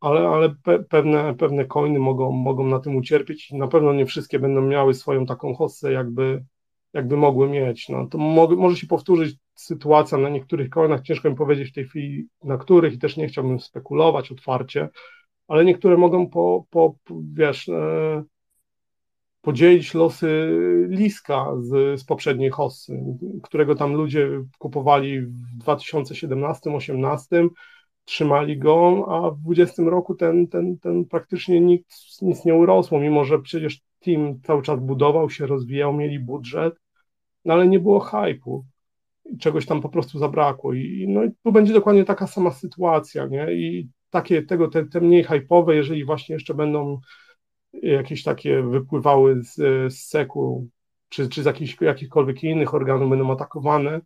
ale, 0.00 0.28
ale 0.28 0.54
pe, 0.62 0.84
pewne, 0.84 1.34
pewne 1.34 1.64
coiny 1.64 1.98
mogą, 1.98 2.32
mogą 2.32 2.66
na 2.66 2.78
tym 2.78 2.96
ucierpieć 2.96 3.50
i 3.50 3.56
na 3.56 3.68
pewno 3.68 3.92
nie 3.92 4.06
wszystkie 4.06 4.38
będą 4.38 4.62
miały 4.62 4.94
swoją 4.94 5.26
taką 5.26 5.54
hossę, 5.54 5.92
jakby, 5.92 6.44
jakby 6.92 7.16
mogły 7.16 7.48
mieć. 7.48 7.88
No, 7.88 8.06
to 8.06 8.18
mo, 8.18 8.48
może 8.48 8.76
się 8.76 8.86
powtórzyć 8.86 9.36
sytuacja 9.64 10.18
na 10.18 10.28
niektórych 10.28 10.70
coinach, 10.70 11.02
ciężko 11.02 11.30
mi 11.30 11.36
powiedzieć 11.36 11.70
w 11.70 11.74
tej 11.74 11.84
chwili 11.84 12.28
na 12.44 12.58
których 12.58 12.94
i 12.94 12.98
też 12.98 13.16
nie 13.16 13.28
chciałbym 13.28 13.60
spekulować 13.60 14.32
otwarcie, 14.32 14.88
ale 15.48 15.64
niektóre 15.64 15.96
mogą 15.96 16.28
po, 16.28 16.64
po 16.70 16.94
wiesz, 17.34 17.68
e, 17.68 18.22
podzielić 19.40 19.94
losy 19.94 20.50
Liska 20.88 21.46
z, 21.60 22.00
z 22.00 22.04
poprzedniej 22.04 22.50
hossy, 22.50 23.02
którego 23.42 23.74
tam 23.74 23.94
ludzie 23.94 24.28
kupowali 24.58 25.20
w 25.20 25.58
2017-2018 25.58 27.48
trzymali 28.04 28.58
go, 28.58 29.06
a 29.08 29.30
w 29.30 29.38
20 29.38 29.82
roku 29.82 30.14
ten, 30.14 30.48
ten, 30.48 30.78
ten 30.78 31.04
praktycznie 31.04 31.60
nic, 31.60 32.18
nic 32.22 32.44
nie 32.44 32.54
urosło, 32.54 33.00
mimo 33.00 33.24
że 33.24 33.38
przecież 33.38 33.80
team 34.00 34.40
cały 34.42 34.62
czas 34.62 34.80
budował 34.80 35.30
się, 35.30 35.46
rozwijał, 35.46 35.92
mieli 35.92 36.18
budżet, 36.18 36.74
no 37.44 37.54
ale 37.54 37.68
nie 37.68 37.80
było 37.80 38.00
hypu. 38.00 38.64
Czegoś 39.38 39.66
tam 39.66 39.80
po 39.80 39.88
prostu 39.88 40.18
zabrakło. 40.18 40.74
I, 40.74 41.06
no 41.08 41.24
i 41.24 41.30
tu 41.44 41.52
będzie 41.52 41.72
dokładnie 41.72 42.04
taka 42.04 42.26
sama 42.26 42.50
sytuacja, 42.50 43.26
nie? 43.26 43.52
I 43.52 43.88
takie 44.10 44.42
tego, 44.42 44.68
te, 44.68 44.86
te 44.86 45.00
mniej 45.00 45.24
hypowe, 45.24 45.76
jeżeli 45.76 46.04
właśnie 46.04 46.32
jeszcze 46.32 46.54
będą 46.54 47.00
jakieś 47.72 48.22
takie 48.22 48.62
wypływały 48.62 49.42
z, 49.42 49.54
z 49.92 50.08
seku, 50.08 50.68
czy, 51.08 51.28
czy 51.28 51.42
z 51.42 51.46
jakichś, 51.46 51.80
jakichkolwiek 51.80 52.44
innych 52.44 52.74
organów 52.74 53.10
będą 53.10 53.32
atakowane, 53.32 54.00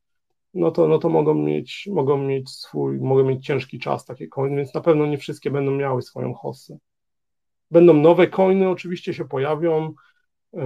no 0.55 0.71
to, 0.71 0.89
no 0.89 0.99
to 0.99 1.09
mogą, 1.09 1.35
mieć, 1.35 1.89
mogą 1.93 2.19
mieć 2.19 2.51
swój, 2.51 3.01
mogą 3.01 3.25
mieć 3.25 3.47
ciężki 3.47 3.79
czas 3.79 4.05
takie 4.05 4.29
coiny, 4.29 4.57
więc 4.57 4.75
na 4.75 4.81
pewno 4.81 5.07
nie 5.07 5.19
wszystkie 5.19 5.51
będą 5.51 5.71
miały 5.71 6.03
swoją 6.03 6.35
hossę. 6.35 6.79
Będą 7.71 7.95
nowe 7.95 8.27
coiny, 8.27 8.69
oczywiście 8.69 9.15
się 9.15 9.25
pojawią, 9.25 9.95
yy, 10.53 10.63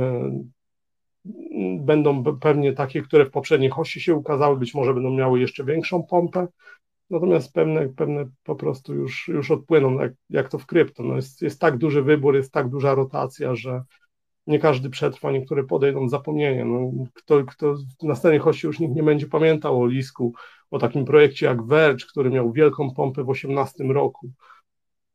będą 1.80 2.24
pewnie 2.38 2.72
takie, 2.72 3.02
które 3.02 3.24
w 3.26 3.30
poprzedniej 3.30 3.70
hoście 3.70 4.00
się 4.00 4.14
ukazały, 4.14 4.56
być 4.56 4.74
może 4.74 4.94
będą 4.94 5.10
miały 5.10 5.40
jeszcze 5.40 5.64
większą 5.64 6.02
pompę, 6.02 6.48
natomiast 7.10 7.52
pewne, 7.52 7.88
pewne 7.88 8.24
po 8.44 8.56
prostu 8.56 8.94
już, 8.94 9.28
już 9.28 9.50
odpłyną, 9.50 10.00
jak, 10.00 10.12
jak 10.30 10.48
to 10.48 10.58
w 10.58 10.66
krypto. 10.66 11.02
No 11.02 11.16
jest, 11.16 11.42
jest 11.42 11.60
tak 11.60 11.78
duży 11.78 12.02
wybór, 12.02 12.36
jest 12.36 12.52
tak 12.52 12.68
duża 12.68 12.94
rotacja, 12.94 13.54
że 13.54 13.82
nie 14.46 14.58
każdy 14.58 14.90
przetrwa, 14.90 15.32
niektóre 15.32 15.64
podejdą 15.64 16.08
zapomnienia. 16.08 16.64
No, 16.64 16.92
kto, 17.14 17.44
kto 17.44 17.74
w 17.74 18.02
następnej 18.02 18.38
hoście 18.40 18.68
już 18.68 18.78
nikt 18.78 18.94
nie 18.94 19.02
będzie 19.02 19.26
pamiętał 19.26 19.82
o 19.82 19.86
Lisku, 19.86 20.32
o 20.70 20.78
takim 20.78 21.04
projekcie 21.04 21.46
jak 21.46 21.62
Verge, 21.62 22.06
który 22.10 22.30
miał 22.30 22.52
wielką 22.52 22.94
pompę 22.94 23.24
w 23.24 23.30
18 23.30 23.84
roku. 23.84 24.30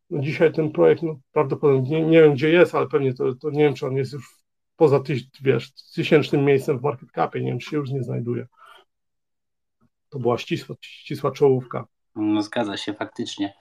No 0.09 0.21
dzisiaj 0.21 0.53
ten 0.53 0.71
projekt 0.71 1.03
no, 1.03 1.19
prawdopodobnie, 1.31 1.89
nie, 1.89 2.05
nie 2.05 2.21
wiem 2.21 2.33
gdzie 2.33 2.49
jest, 2.49 2.75
ale 2.75 2.87
pewnie 2.87 3.13
to, 3.13 3.35
to 3.35 3.49
nie 3.49 3.63
wiem, 3.63 3.73
czy 3.73 3.87
on 3.87 3.97
jest 3.97 4.13
już 4.13 4.42
poza 4.83 4.99
tyś, 4.99 5.23
wiesz, 5.41 5.71
tysięcznym 5.71 6.45
miejscem 6.45 6.79
w 6.79 6.83
market 6.83 7.11
capie, 7.11 7.41
nie 7.41 7.49
wiem, 7.49 7.59
czy 7.59 7.69
się 7.69 7.77
już 7.77 7.89
nie 7.89 8.03
znajduje. 8.03 8.47
To 10.09 10.19
była 10.19 10.37
ścisła, 10.37 10.75
ścisła 10.81 11.31
czołówka. 11.31 11.85
No 12.15 12.43
zgadza 12.43 12.77
się, 12.77 12.93
faktycznie. 12.93 13.53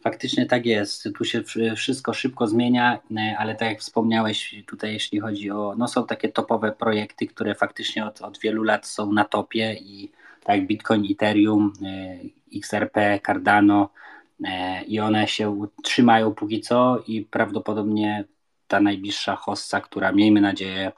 Faktycznie 0.00 0.46
tak 0.46 0.66
jest. 0.66 1.08
Tu 1.18 1.24
się 1.24 1.42
wszystko 1.76 2.12
szybko 2.12 2.46
zmienia, 2.46 2.98
e, 3.16 3.36
ale 3.38 3.54
tak 3.54 3.68
jak 3.68 3.80
wspomniałeś 3.80 4.54
tutaj, 4.66 4.92
jeśli 4.92 5.20
chodzi 5.20 5.50
o, 5.50 5.74
no 5.78 5.88
są 5.88 6.06
takie 6.06 6.28
topowe 6.28 6.72
projekty, 6.72 7.26
które 7.26 7.54
faktycznie 7.54 8.06
od, 8.06 8.20
od 8.20 8.38
wielu 8.38 8.62
lat 8.62 8.86
są 8.86 9.12
na 9.12 9.24
topie 9.24 9.74
i 9.74 10.12
tak 10.44 10.56
jak 10.56 10.66
Bitcoin, 10.66 11.06
Ethereum, 11.12 11.72
e, 11.82 12.18
XRP, 12.58 13.20
Cardano 13.26 13.90
e, 14.44 14.82
i 14.84 15.00
one 15.00 15.28
się 15.28 15.66
trzymają 15.82 16.34
póki 16.34 16.60
co 16.60 17.02
i 17.06 17.22
prawdopodobnie 17.22 18.24
ta 18.68 18.80
najbliższa 18.80 19.36
hossa, 19.36 19.80
która 19.80 20.12
miejmy 20.12 20.40
nadzieję 20.40 20.92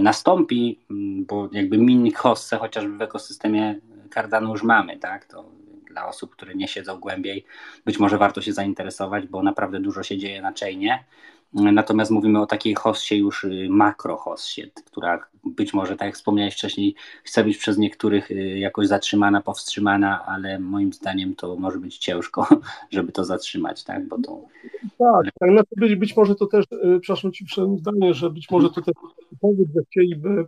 nastąpi, 0.00 0.80
bo 1.28 1.48
jakby 1.52 1.78
mini 1.78 2.12
hossę 2.12 2.56
chociażby 2.56 2.96
w 2.96 3.02
ekosystemie 3.02 3.80
Cardano 4.14 4.50
już 4.50 4.62
mamy, 4.62 4.98
tak, 4.98 5.24
to 5.24 5.44
dla 5.90 6.08
osób, 6.08 6.32
które 6.32 6.54
nie 6.54 6.68
siedzą 6.68 7.00
głębiej, 7.00 7.44
być 7.84 7.98
może 7.98 8.18
warto 8.18 8.42
się 8.42 8.52
zainteresować, 8.52 9.26
bo 9.26 9.42
naprawdę 9.42 9.80
dużo 9.80 10.02
się 10.02 10.18
dzieje 10.18 10.42
na 10.42 10.52
chainie. 10.60 11.04
Natomiast 11.52 12.10
mówimy 12.10 12.40
o 12.40 12.46
takiej 12.46 12.74
hossie 12.74 13.16
już 13.16 13.44
y, 13.44 13.66
makro 13.70 14.16
hossie, 14.16 14.70
która 14.84 15.26
być 15.44 15.74
może, 15.74 15.96
tak 15.96 16.06
jak 16.06 16.14
wspomniałeś 16.14 16.54
wcześniej, 16.54 16.94
chce 17.24 17.44
być 17.44 17.58
przez 17.58 17.78
niektórych 17.78 18.30
y, 18.30 18.58
jakoś 18.58 18.86
zatrzymana, 18.86 19.40
powstrzymana, 19.40 20.26
ale 20.26 20.58
moim 20.58 20.92
zdaniem 20.92 21.34
to 21.34 21.56
może 21.56 21.78
być 21.78 21.98
ciężko, 21.98 22.46
żeby 22.90 23.12
to 23.12 23.24
zatrzymać, 23.24 23.84
tak? 23.84 24.08
Bo 24.08 24.18
to... 24.18 24.44
Tak, 24.82 25.32
tak 25.40 25.50
znaczy 25.50 25.74
być, 25.76 25.94
być 25.94 26.16
może 26.16 26.34
to 26.34 26.46
też, 26.46 26.64
y, 26.72 27.00
przepraszam 27.00 27.32
Ci 27.32 27.46
zdanie, 27.78 28.14
że 28.14 28.30
być 28.30 28.50
może 28.50 28.70
to 28.70 28.82
też 28.82 28.94
powód, 29.40 29.68
że 29.74 29.82
chcieliby, 29.90 30.46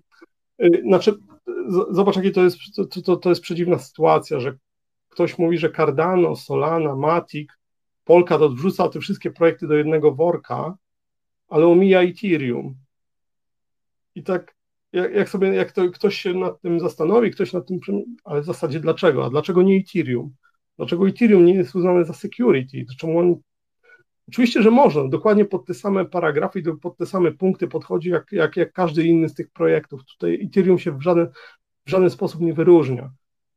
znaczy 0.82 1.14
zobacz, 1.90 2.16
jakie 2.16 2.30
to 2.30 2.42
jest, 2.42 2.56
to, 2.76 3.02
to, 3.02 3.16
to 3.16 3.28
jest 3.28 3.42
przedziwna 3.42 3.78
sytuacja, 3.78 4.40
że 4.40 4.56
ktoś 5.12 5.38
mówi, 5.38 5.58
że 5.58 5.72
Cardano, 5.72 6.36
Solana, 6.36 6.96
Matic, 6.96 7.48
Polkadot 8.04 8.54
wrzuca 8.54 8.88
te 8.88 9.00
wszystkie 9.00 9.30
projekty 9.30 9.66
do 9.66 9.74
jednego 9.74 10.14
worka, 10.14 10.76
ale 11.48 11.66
omija 11.66 12.02
Ethereum. 12.02 12.74
I 14.14 14.22
tak, 14.22 14.54
jak, 14.92 15.14
jak 15.14 15.28
sobie, 15.28 15.48
jak 15.48 15.72
to, 15.72 15.90
ktoś 15.90 16.16
się 16.16 16.34
nad 16.34 16.60
tym 16.60 16.80
zastanowi, 16.80 17.30
ktoś 17.30 17.52
nad 17.52 17.66
tym, 17.66 17.78
ale 18.24 18.40
w 18.40 18.44
zasadzie 18.44 18.80
dlaczego? 18.80 19.24
A 19.24 19.30
dlaczego 19.30 19.62
nie 19.62 19.76
Ethereum? 19.76 20.34
Dlaczego 20.76 21.08
Ethereum 21.08 21.44
nie 21.44 21.54
jest 21.54 21.74
uznane 21.74 22.04
za 22.04 22.12
security? 22.12 22.84
Czemu 22.98 23.18
on 23.18 23.36
Oczywiście, 24.28 24.62
że 24.62 24.70
można, 24.70 25.08
dokładnie 25.08 25.44
pod 25.44 25.66
te 25.66 25.74
same 25.74 26.04
paragrafy 26.04 26.62
pod 26.82 26.96
te 26.96 27.06
same 27.06 27.32
punkty 27.32 27.68
podchodzi 27.68 28.10
jak, 28.10 28.32
jak, 28.32 28.56
jak 28.56 28.72
każdy 28.72 29.04
inny 29.04 29.28
z 29.28 29.34
tych 29.34 29.50
projektów. 29.50 30.04
Tutaj 30.04 30.44
Ethereum 30.44 30.78
się 30.78 30.98
w 30.98 31.02
żaden, 31.02 31.28
w 31.86 31.90
żaden 31.90 32.10
sposób 32.10 32.40
nie 32.40 32.54
wyróżnia 32.54 33.12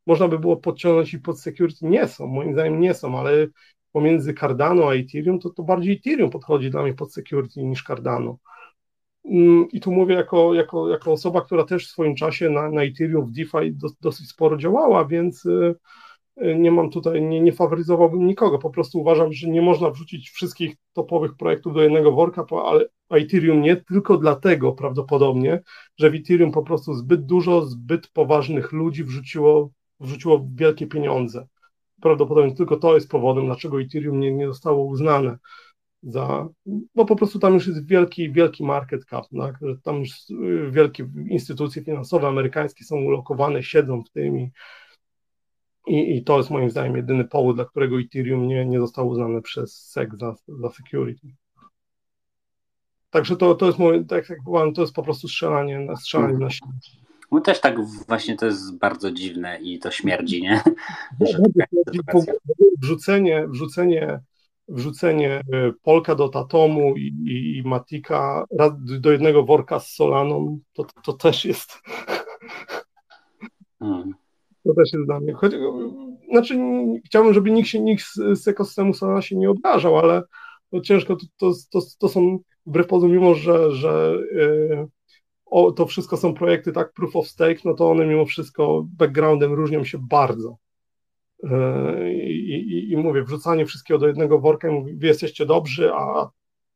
można 0.05 0.27
by 0.27 0.39
było 0.39 0.57
podciągnąć 0.57 1.13
i 1.13 1.19
pod 1.19 1.39
security. 1.39 1.85
Nie 1.85 2.07
są, 2.07 2.27
moim 2.27 2.53
zdaniem 2.53 2.79
nie 2.79 2.93
są, 2.93 3.19
ale 3.19 3.47
pomiędzy 3.91 4.33
Cardano 4.33 4.89
a 4.89 4.93
Ethereum, 4.93 5.39
to, 5.39 5.49
to 5.49 5.63
bardziej 5.63 5.95
Ethereum 5.95 6.29
podchodzi 6.29 6.69
dla 6.69 6.83
mnie 6.83 6.93
pod 6.93 7.13
security 7.13 7.63
niż 7.63 7.83
Cardano. 7.83 8.37
Mm, 9.25 9.67
I 9.71 9.79
tu 9.79 9.91
mówię 9.91 10.15
jako, 10.15 10.53
jako, 10.53 10.89
jako 10.89 11.11
osoba, 11.11 11.41
która 11.41 11.63
też 11.63 11.87
w 11.87 11.91
swoim 11.91 12.15
czasie 12.15 12.49
na, 12.49 12.71
na 12.71 12.83
Ethereum 12.83 13.25
w 13.25 13.31
DeFi 13.31 13.71
do, 13.71 13.87
dosyć 14.01 14.29
sporo 14.29 14.57
działała, 14.57 15.05
więc 15.05 15.45
y, 15.45 15.75
y, 16.43 16.55
nie 16.55 16.71
mam 16.71 16.89
tutaj, 16.89 17.21
nie, 17.21 17.41
nie 17.41 17.53
faworyzowałbym 17.53 18.27
nikogo. 18.27 18.59
Po 18.59 18.69
prostu 18.69 18.99
uważam, 18.99 19.33
że 19.33 19.49
nie 19.49 19.61
można 19.61 19.89
wrzucić 19.89 20.29
wszystkich 20.29 20.75
topowych 20.93 21.35
projektów 21.35 21.73
do 21.73 21.81
jednego 21.81 22.11
worka, 22.11 22.45
ale 22.65 22.85
Ethereum 23.09 23.61
nie, 23.61 23.75
tylko 23.75 24.17
dlatego 24.17 24.71
prawdopodobnie, 24.71 25.61
że 25.97 26.09
w 26.09 26.15
Ethereum 26.15 26.51
po 26.51 26.63
prostu 26.63 26.93
zbyt 26.93 27.25
dużo, 27.25 27.65
zbyt 27.65 28.07
poważnych 28.07 28.71
ludzi 28.71 29.03
wrzuciło 29.03 29.69
wrzuciło 29.99 30.47
wielkie 30.55 30.87
pieniądze. 30.87 31.47
Prawdopodobnie 32.01 32.55
tylko 32.55 32.77
to 32.77 32.95
jest 32.95 33.09
powodem, 33.09 33.45
dlaczego 33.45 33.81
Ethereum 33.81 34.19
nie, 34.19 34.33
nie 34.33 34.47
zostało 34.47 34.83
uznane 34.83 35.37
za, 36.05 36.47
bo 36.95 37.05
po 37.05 37.15
prostu 37.15 37.39
tam 37.39 37.53
już 37.53 37.67
jest 37.67 37.87
wielki, 37.87 38.31
wielki 38.31 38.63
market 38.63 39.05
cap, 39.05 39.25
tak? 39.39 39.57
że 39.61 39.77
tam 39.83 39.99
już 39.99 40.11
wielkie 40.71 41.09
instytucje 41.29 41.83
finansowe 41.83 42.27
amerykańskie 42.27 42.83
są 42.83 42.95
ulokowane, 42.95 43.63
siedzą 43.63 44.03
w 44.03 44.09
tym 44.09 44.37
i, 44.37 44.51
i, 45.87 46.17
i 46.17 46.23
to 46.23 46.37
jest 46.37 46.49
moim 46.49 46.69
zdaniem 46.69 46.95
jedyny 46.95 47.25
powód, 47.25 47.55
dla 47.55 47.65
którego 47.65 47.99
Ethereum 47.99 48.47
nie, 48.47 48.65
nie 48.65 48.79
zostało 48.79 49.11
uznane 49.11 49.41
przez 49.41 49.75
SEC 49.75 50.09
za, 50.19 50.35
za 50.47 50.69
security. 50.69 51.27
Także 53.09 53.35
to, 53.35 53.55
to 53.55 53.65
jest 53.65 53.79
moje, 53.79 54.05
tak 54.05 54.29
jak 54.29 54.39
mówiłem, 54.45 54.73
to 54.73 54.81
jest 54.81 54.93
po 54.93 55.03
prostu 55.03 55.27
strzelanie, 55.27 55.87
strzelanie 55.95 56.37
na 56.37 56.49
siebie. 56.49 56.71
No 57.31 57.41
też 57.41 57.61
tak 57.61 57.75
właśnie 58.07 58.35
to 58.37 58.45
jest 58.45 58.77
bardzo 58.77 59.11
dziwne 59.11 59.59
i 59.61 59.79
to 59.79 59.91
śmierdzi, 59.91 60.41
nie? 60.41 60.61
wrzucenie, 62.81 63.47
wrzucenie, 63.47 64.19
wrzucenie 64.67 65.41
e, 65.53 65.71
Polka 65.83 66.15
do 66.15 66.29
Tatomu 66.29 66.95
i, 66.95 67.07
i, 67.07 67.57
i 67.57 67.63
Matika 67.63 68.45
do 68.99 69.11
jednego 69.11 69.43
worka 69.43 69.79
z 69.79 69.87
Solaną, 69.87 70.59
to, 70.73 70.85
to 71.03 71.13
też 71.13 71.45
jest 71.45 71.81
hmm. 73.79 74.13
to 74.63 74.73
też 74.73 74.93
jest 74.93 75.05
dla 75.05 75.19
mnie. 75.19 75.33
Choć, 75.33 75.53
znaczy 76.31 76.59
chciałbym, 77.05 77.33
żeby 77.33 77.51
nikt 77.51 77.69
się 77.69 77.79
nikt 77.79 78.05
z, 78.33 78.47
ekosystemu 78.47 78.93
Solana 78.93 79.21
się 79.21 79.35
nie 79.35 79.49
obrażał, 79.49 79.97
ale 79.97 80.23
to 80.71 80.81
ciężko, 80.81 81.15
to, 81.15 81.25
to, 81.37 81.51
to, 81.71 81.79
to 81.99 82.09
są 82.09 82.39
wbrew 82.65 82.87
pozorom, 82.87 83.15
mimo 83.15 83.35
że, 83.35 83.71
że 83.71 84.17
yy, 84.31 84.87
o, 85.55 85.71
to 85.71 85.85
wszystko 85.85 86.17
są 86.17 86.33
projekty 86.33 86.71
tak 86.71 86.93
proof 86.93 87.15
of 87.15 87.27
stake, 87.27 87.59
no 87.65 87.73
to 87.73 87.89
one 87.91 88.05
mimo 88.05 88.25
wszystko 88.25 88.85
backgroundem 88.87 89.53
różnią 89.53 89.83
się 89.83 89.97
bardzo. 90.01 90.57
E, 91.43 92.13
I, 92.13 92.53
i, 92.53 92.91
i 92.91 92.97
mówię, 92.97 93.23
wrzucanie 93.23 93.65
wszystkiego 93.65 93.99
do 93.99 94.07
jednego 94.07 94.39
worka, 94.39 94.71
mówi, 94.71 94.95
wy 94.95 95.07
jesteście 95.07 95.45
dobrzy, 95.45 95.93
a 95.93 96.29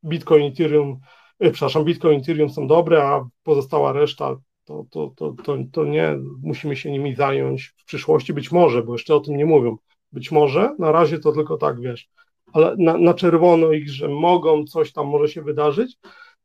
Bitcoin, 0.06 0.52
Ethereum, 0.52 1.00
e, 1.40 1.52
przepraszam, 1.52 1.84
Bitcoin, 1.84 2.20
Ethereum 2.20 2.50
są 2.50 2.68
dobre, 2.68 3.04
a 3.04 3.30
pozostała 3.44 3.94
reszta 3.94 4.36
to, 4.66 4.86
to, 4.90 5.14
to, 5.16 5.36
to, 5.44 5.58
to 5.72 5.86
nie, 5.86 6.18
musimy 6.44 6.76
się 6.76 6.92
nimi 6.92 7.16
zająć 7.16 7.74
w 7.78 7.86
przyszłości, 7.86 8.34
być 8.34 8.52
może, 8.52 8.84
bo 8.84 8.94
jeszcze 8.94 9.16
o 9.16 9.20
tym 9.20 9.38
nie 9.38 9.46
mówią. 9.46 9.78
Być 10.12 10.32
może, 10.32 10.76
na 10.80 10.92
razie 10.92 11.20
to 11.20 11.32
tylko 11.32 11.58
tak, 11.58 11.82
wiesz, 11.82 12.10
ale 12.54 12.76
na, 12.78 12.98
na 12.98 13.14
czerwono 13.14 13.72
ich, 13.72 13.90
że 13.90 14.08
mogą, 14.08 14.64
coś 14.64 14.94
tam 14.94 15.08
może 15.08 15.28
się 15.28 15.42
wydarzyć, 15.42 15.98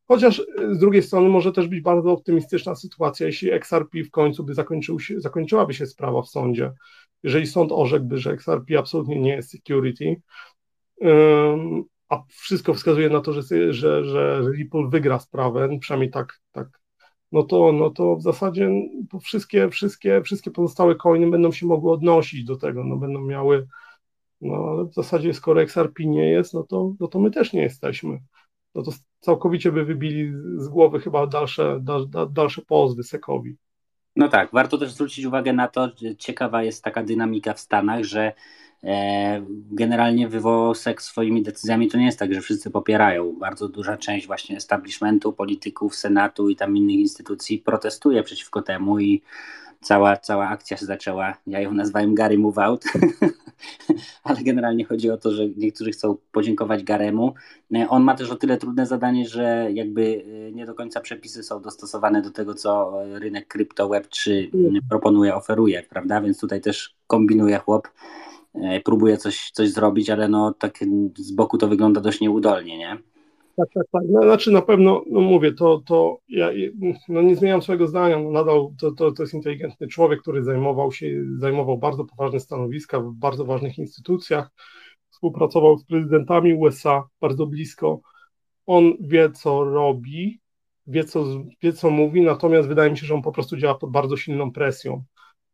Chociaż 0.09 0.43
z 0.73 0.79
drugiej 0.79 1.03
strony 1.03 1.29
może 1.29 1.53
też 1.53 1.69
być 1.69 1.81
bardzo 1.81 2.13
optymistyczna 2.13 2.75
sytuacja, 2.75 3.27
jeśli 3.27 3.53
XRP 3.53 4.05
w 4.05 4.11
końcu 4.11 4.45
by 4.45 4.55
zakończył 4.55 5.01
się, 5.01 5.21
zakończyłaby 5.21 5.75
się 5.75 5.87
sprawa 5.87 6.23
w 6.23 6.29
sądzie. 6.29 6.73
Jeżeli 7.23 7.47
sąd 7.47 7.73
orzekłby, 7.73 8.19
że 8.19 8.33
XRP 8.33 8.79
absolutnie 8.79 9.21
nie 9.21 9.31
jest 9.31 9.51
security, 9.51 10.17
um, 10.97 11.85
a 12.09 12.23
wszystko 12.29 12.75
wskazuje 12.75 13.11
na 13.11 13.21
to, 13.21 13.33
że, 13.33 13.73
że, 13.73 14.05
że 14.05 14.43
Ripple 14.57 14.89
wygra 14.89 15.19
sprawę, 15.19 15.79
przynajmniej 15.81 16.11
tak, 16.11 16.41
tak 16.53 16.69
no 17.33 17.43
to, 17.43 17.73
no 17.73 17.91
to 17.91 18.17
w 18.17 18.23
zasadzie 18.23 18.71
wszystkie, 19.23 19.71
wszystkie, 19.71 20.23
wszystkie 20.23 20.51
pozostałe 20.51 20.95
coiny 20.95 21.31
będą 21.31 21.53
się 21.53 21.67
mogły 21.67 21.93
odnosić 21.93 22.45
do 22.45 22.57
tego, 22.57 22.85
no 22.85 22.97
będą 22.97 23.21
miały, 23.21 23.67
no 24.41 24.55
ale 24.55 24.85
w 24.85 24.95
zasadzie 24.95 25.35
skoro 25.35 25.63
XRP 25.63 26.05
nie 26.05 26.31
jest, 26.31 26.55
no 26.55 26.63
to, 26.63 26.95
no 27.01 27.09
to 27.09 27.19
my 27.19 27.31
też 27.31 27.53
nie 27.53 27.63
jesteśmy 27.63 28.19
no 28.75 28.83
to 28.83 28.93
całkowicie 29.21 29.73
by 29.73 29.85
wybili 29.85 30.33
z 30.57 30.69
głowy 30.69 31.01
chyba 31.01 31.27
dalsze, 31.27 31.81
da, 31.81 32.27
dalsze 32.27 32.63
pozwy 32.63 33.03
Sekowi. 33.03 33.57
No 34.17 34.29
tak, 34.29 34.49
warto 34.53 34.79
też 34.79 34.93
zwrócić 34.93 35.25
uwagę 35.25 35.53
na 35.53 35.69
to, 35.69 35.89
ciekawa 36.19 36.63
jest 36.63 36.85
taka 36.85 37.03
dynamika 37.03 37.55
w 37.55 37.61
Stanach, 37.61 38.05
że 38.05 38.33
e, 38.85 39.47
generalnie 39.71 40.29
wywołał 40.29 40.75
SEC 40.75 41.03
swoimi 41.03 41.43
decyzjami, 41.43 41.89
to 41.89 41.99
nie 41.99 42.07
jest 42.07 42.19
tak, 42.19 42.35
że 42.35 42.41
wszyscy 42.41 42.71
popierają. 42.71 43.37
Bardzo 43.39 43.69
duża 43.69 43.97
część 43.97 44.27
właśnie 44.27 44.57
establishmentu, 44.57 45.33
polityków, 45.33 45.97
senatu 45.97 46.49
i 46.49 46.57
tam 46.57 46.77
innych 46.77 46.97
instytucji 46.97 47.59
protestuje 47.59 48.23
przeciwko 48.23 48.63
temu 48.63 48.99
i 48.99 49.23
cała, 49.85 50.17
cała 50.17 50.49
akcja 50.49 50.77
się 50.77 50.87
zaczęła, 50.87 51.35
ja 51.47 51.61
ją 51.61 51.75
nazwałem 51.75 52.15
Gary 52.15 52.39
Move 52.39 52.59
Out, 52.59 52.85
ale 54.25 54.43
generalnie 54.43 54.85
chodzi 54.85 55.11
o 55.11 55.17
to, 55.17 55.33
że 55.33 55.49
niektórzy 55.57 55.91
chcą 55.91 56.17
podziękować 56.33 56.85
Garemu. 56.85 57.35
On 57.89 58.03
ma 58.03 58.15
też 58.15 58.31
o 58.31 58.37
tyle 58.37 58.57
trudne 58.57 58.87
zadanie, 58.87 59.29
że 59.29 59.69
jakby 59.73 60.25
e, 60.49 60.53
nie 60.53 60.67
do 60.67 60.75
końca 60.75 61.01
przepisy 61.01 61.43
są 61.43 61.63
dostosowane 61.63 62.23
do 62.23 62.31
tego, 62.31 62.55
co 62.55 62.93
rynek 63.13 63.49
krypto 63.49 63.89
Web3 63.89 64.31
mm. 64.55 64.83
proponuje, 64.89 65.35
oferuje, 65.35 65.83
prawda? 65.83 66.21
Więc 66.21 66.41
tutaj 66.41 66.61
też 66.61 66.97
kombinuje 67.07 67.59
chłop, 67.59 67.89
e, 68.55 68.81
próbuje 68.81 69.17
coś, 69.17 69.51
coś 69.51 69.71
zrobić, 69.71 70.11
ale 70.11 70.29
no 70.29 70.53
tak 70.53 70.79
z 71.17 71.33
boku 71.33 71.59
to 71.59 71.69
wygląda 71.69 72.01
dość 72.01 72.21
nieudolnie, 72.21 72.79
nie? 72.79 72.99
Tak, 73.57 73.69
tak, 73.75 73.87
tak. 73.93 74.03
No, 74.09 74.23
znaczy 74.23 74.51
na 74.51 74.63
pewno, 74.63 75.03
no 75.11 75.21
mówię, 75.21 75.53
to, 75.53 75.83
to 75.87 76.19
ja 76.29 76.51
no 77.09 77.23
nie 77.23 77.37
zmieniam 77.37 77.63
swojego 77.63 77.87
zdania, 77.87 78.19
no 78.19 78.31
nadal 78.31 78.69
to, 78.81 78.93
to, 78.93 79.13
to 79.13 79.23
jest 79.23 79.35
inteligentny 79.35 79.89
człowiek, 79.89 80.21
który 80.21 80.45
zajmował 80.45 80.93
się, 80.93 81.25
zajmował 81.39 81.79
bardzo 81.79 82.05
poważne 82.05 82.41
stanowiska 82.41 83.01
w 83.01 83.13
bardzo 83.13 83.45
ważnych 83.45 83.79
instytucjach, 83.79 84.51
współpracował 85.11 85.79
z 85.79 85.85
prezydentami 85.85 86.55
USA 86.55 87.05
bardzo 87.21 87.47
blisko. 87.47 88.01
On 88.67 88.93
wie, 89.01 89.31
co 89.31 89.65
robi, 89.65 90.41
wie 90.87 91.05
co, 91.05 91.25
wie, 91.63 91.73
co 91.73 91.91
mówi, 91.91 92.23
natomiast 92.23 92.69
wydaje 92.69 92.91
mi 92.91 92.99
się, 92.99 93.07
że 93.07 93.15
on 93.15 93.23
po 93.23 93.33
prostu 93.33 93.57
działa 93.57 93.75
pod 93.75 93.91
bardzo 93.91 94.17
silną 94.17 94.53
presją 94.53 95.05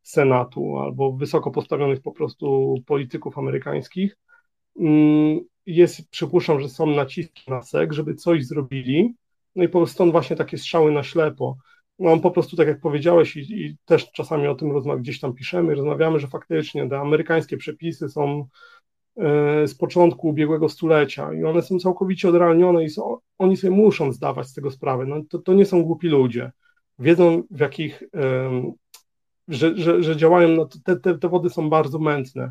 Senatu 0.03 0.79
albo 0.79 1.13
wysoko 1.13 1.51
postawionych 1.51 2.03
po 2.03 2.13
prostu 2.13 2.75
polityków 2.87 3.39
amerykańskich. 3.39 4.17
Mm, 4.81 5.41
jest, 5.77 6.11
przypuszczam, 6.11 6.61
że 6.61 6.69
są 6.69 6.87
naciski 6.87 7.51
na 7.51 7.63
SEK, 7.63 7.93
żeby 7.93 8.15
coś 8.15 8.47
zrobili, 8.47 9.15
no 9.57 9.65
i 9.65 9.69
po 9.69 9.79
prostu 9.79 9.95
stąd 9.95 10.13
właśnie 10.13 10.37
takie 10.37 10.59
strzały 10.59 10.93
na 10.93 11.03
ślepo. 11.03 11.57
No 11.99 12.13
on 12.13 12.21
po 12.21 12.31
prostu, 12.31 12.57
tak 12.57 12.69
jak 12.69 12.81
powiedziałeś, 12.81 13.37
i, 13.37 13.41
i 13.41 13.77
też 13.85 14.13
czasami 14.13 14.47
o 14.47 14.55
tym 14.55 14.73
rozmawia, 14.73 15.01
gdzieś 15.01 15.21
tam 15.21 15.35
piszemy, 15.35 15.75
rozmawiamy, 15.75 16.19
że 16.19 16.27
faktycznie 16.27 16.89
te 16.89 17.01
amerykańskie 17.01 17.57
przepisy 17.57 18.09
są 18.09 18.47
e, 19.17 19.67
z 19.67 19.75
początku 19.75 20.29
ubiegłego 20.29 20.69
stulecia 20.69 21.35
i 21.35 21.45
one 21.45 21.63
są 21.63 21.79
całkowicie 21.79 22.29
odrealnione 22.29 22.85
i 22.85 22.91
są, 22.91 23.17
oni 23.39 23.57
sobie 23.57 23.71
muszą 23.71 24.13
zdawać 24.13 24.47
z 24.47 24.55
tego 24.55 24.71
sprawę. 24.71 25.07
No, 25.07 25.23
to, 25.31 25.39
to 25.39 25.55
nie 25.55 25.67
są 25.67 25.83
głupi 25.83 26.09
ludzie. 26.09 26.53
Wiedzą, 26.99 27.43
w 27.51 27.61
jakich, 27.61 28.03
że, 29.49 29.77
że, 29.77 30.03
że 30.03 30.17
działają, 30.17 30.49
no, 30.49 30.69
te, 30.85 30.97
te, 30.97 31.19
te 31.19 31.29
wody 31.29 31.51
są 31.51 31.71
bardzo 31.71 31.99
mętne. 31.99 32.51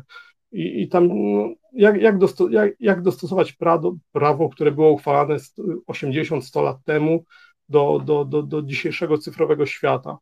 I, 0.52 0.82
i 0.82 0.88
tam 0.88 1.08
no, 1.08 1.54
jak, 1.72 2.00
jak, 2.00 2.18
dosto, 2.18 2.48
jak, 2.48 2.72
jak 2.80 3.02
dostosować 3.02 3.52
prawo, 3.52 3.96
prawo, 4.12 4.48
które 4.48 4.72
było 4.72 4.90
uchwalane 4.90 5.36
80-100 5.88 6.62
lat 6.62 6.84
temu 6.84 7.24
do, 7.68 8.02
do, 8.04 8.24
do, 8.24 8.42
do 8.42 8.62
dzisiejszego 8.62 9.18
cyfrowego 9.18 9.66
świata? 9.66 10.18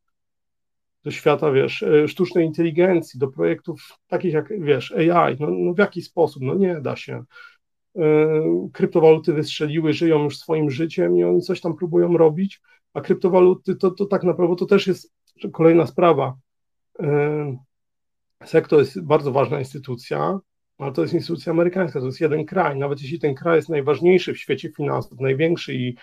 Do 1.05 1.11
świata, 1.11 1.53
wiesz, 1.53 1.83
e, 1.83 2.09
sztucznej 2.09 2.47
inteligencji, 2.47 3.21
do 3.21 3.29
projektów 3.29 3.89
takich 4.07 4.33
jak, 4.33 4.61
wiesz, 4.61 4.93
AI. 4.93 5.37
No, 5.41 5.47
no 5.51 5.75
w 5.75 5.79
jaki 5.79 6.03
sposób? 6.03 6.43
No 6.43 6.55
nie 6.55 6.81
da 6.81 6.97
się. 6.97 7.25
E, 7.97 8.03
kryptowaluty 8.73 9.33
wystrzeliły, 9.33 9.93
żyją 9.93 10.25
już 10.25 10.39
swoim 10.39 10.71
życiem 10.71 11.17
i 11.19 11.25
oni 11.25 11.43
coś 11.43 11.61
tam 11.61 11.77
próbują 11.77 12.17
robić, 12.17 12.61
a 12.95 13.01
kryptowaluty 13.01 13.77
to, 13.77 13.91
to 13.91 14.07
tak 14.07 14.25
naprawdę 14.25 14.57
to 14.57 14.67
też 14.67 14.87
jest 14.87 15.13
kolejna 15.53 15.87
sprawa. 15.87 16.37
SEC 18.45 18.69
to 18.69 18.79
jest 18.79 19.05
bardzo 19.05 19.33
ważna 19.33 19.59
instytucja, 19.59 20.39
ale 20.79 20.93
to 20.93 21.03
jest 21.03 21.15
instytucja 21.15 21.53
amerykańska, 21.53 22.01
to 22.01 22.07
jest 22.07 22.21
jeden 22.21 22.45
kraj. 22.45 22.79
Nawet 22.79 23.03
jeśli 23.03 23.19
ten 23.19 23.35
kraj 23.35 23.57
jest 23.57 23.69
najważniejszy 23.69 24.35
w 24.35 24.39
świecie 24.39 24.73
finansów, 24.77 25.21
największy 25.21 25.75
i, 25.75 25.97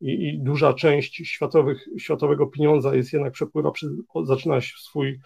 i, 0.00 0.28
i 0.28 0.38
duża 0.38 0.74
część 0.74 1.28
światowych, 1.28 1.88
światowego 1.98 2.46
pieniądza 2.46 2.94
jest 2.94 3.12
jednak 3.12 3.32
przepływa, 3.32 3.70
przy, 3.70 3.86
zaczyna 4.24 4.60
swój, 4.60 5.20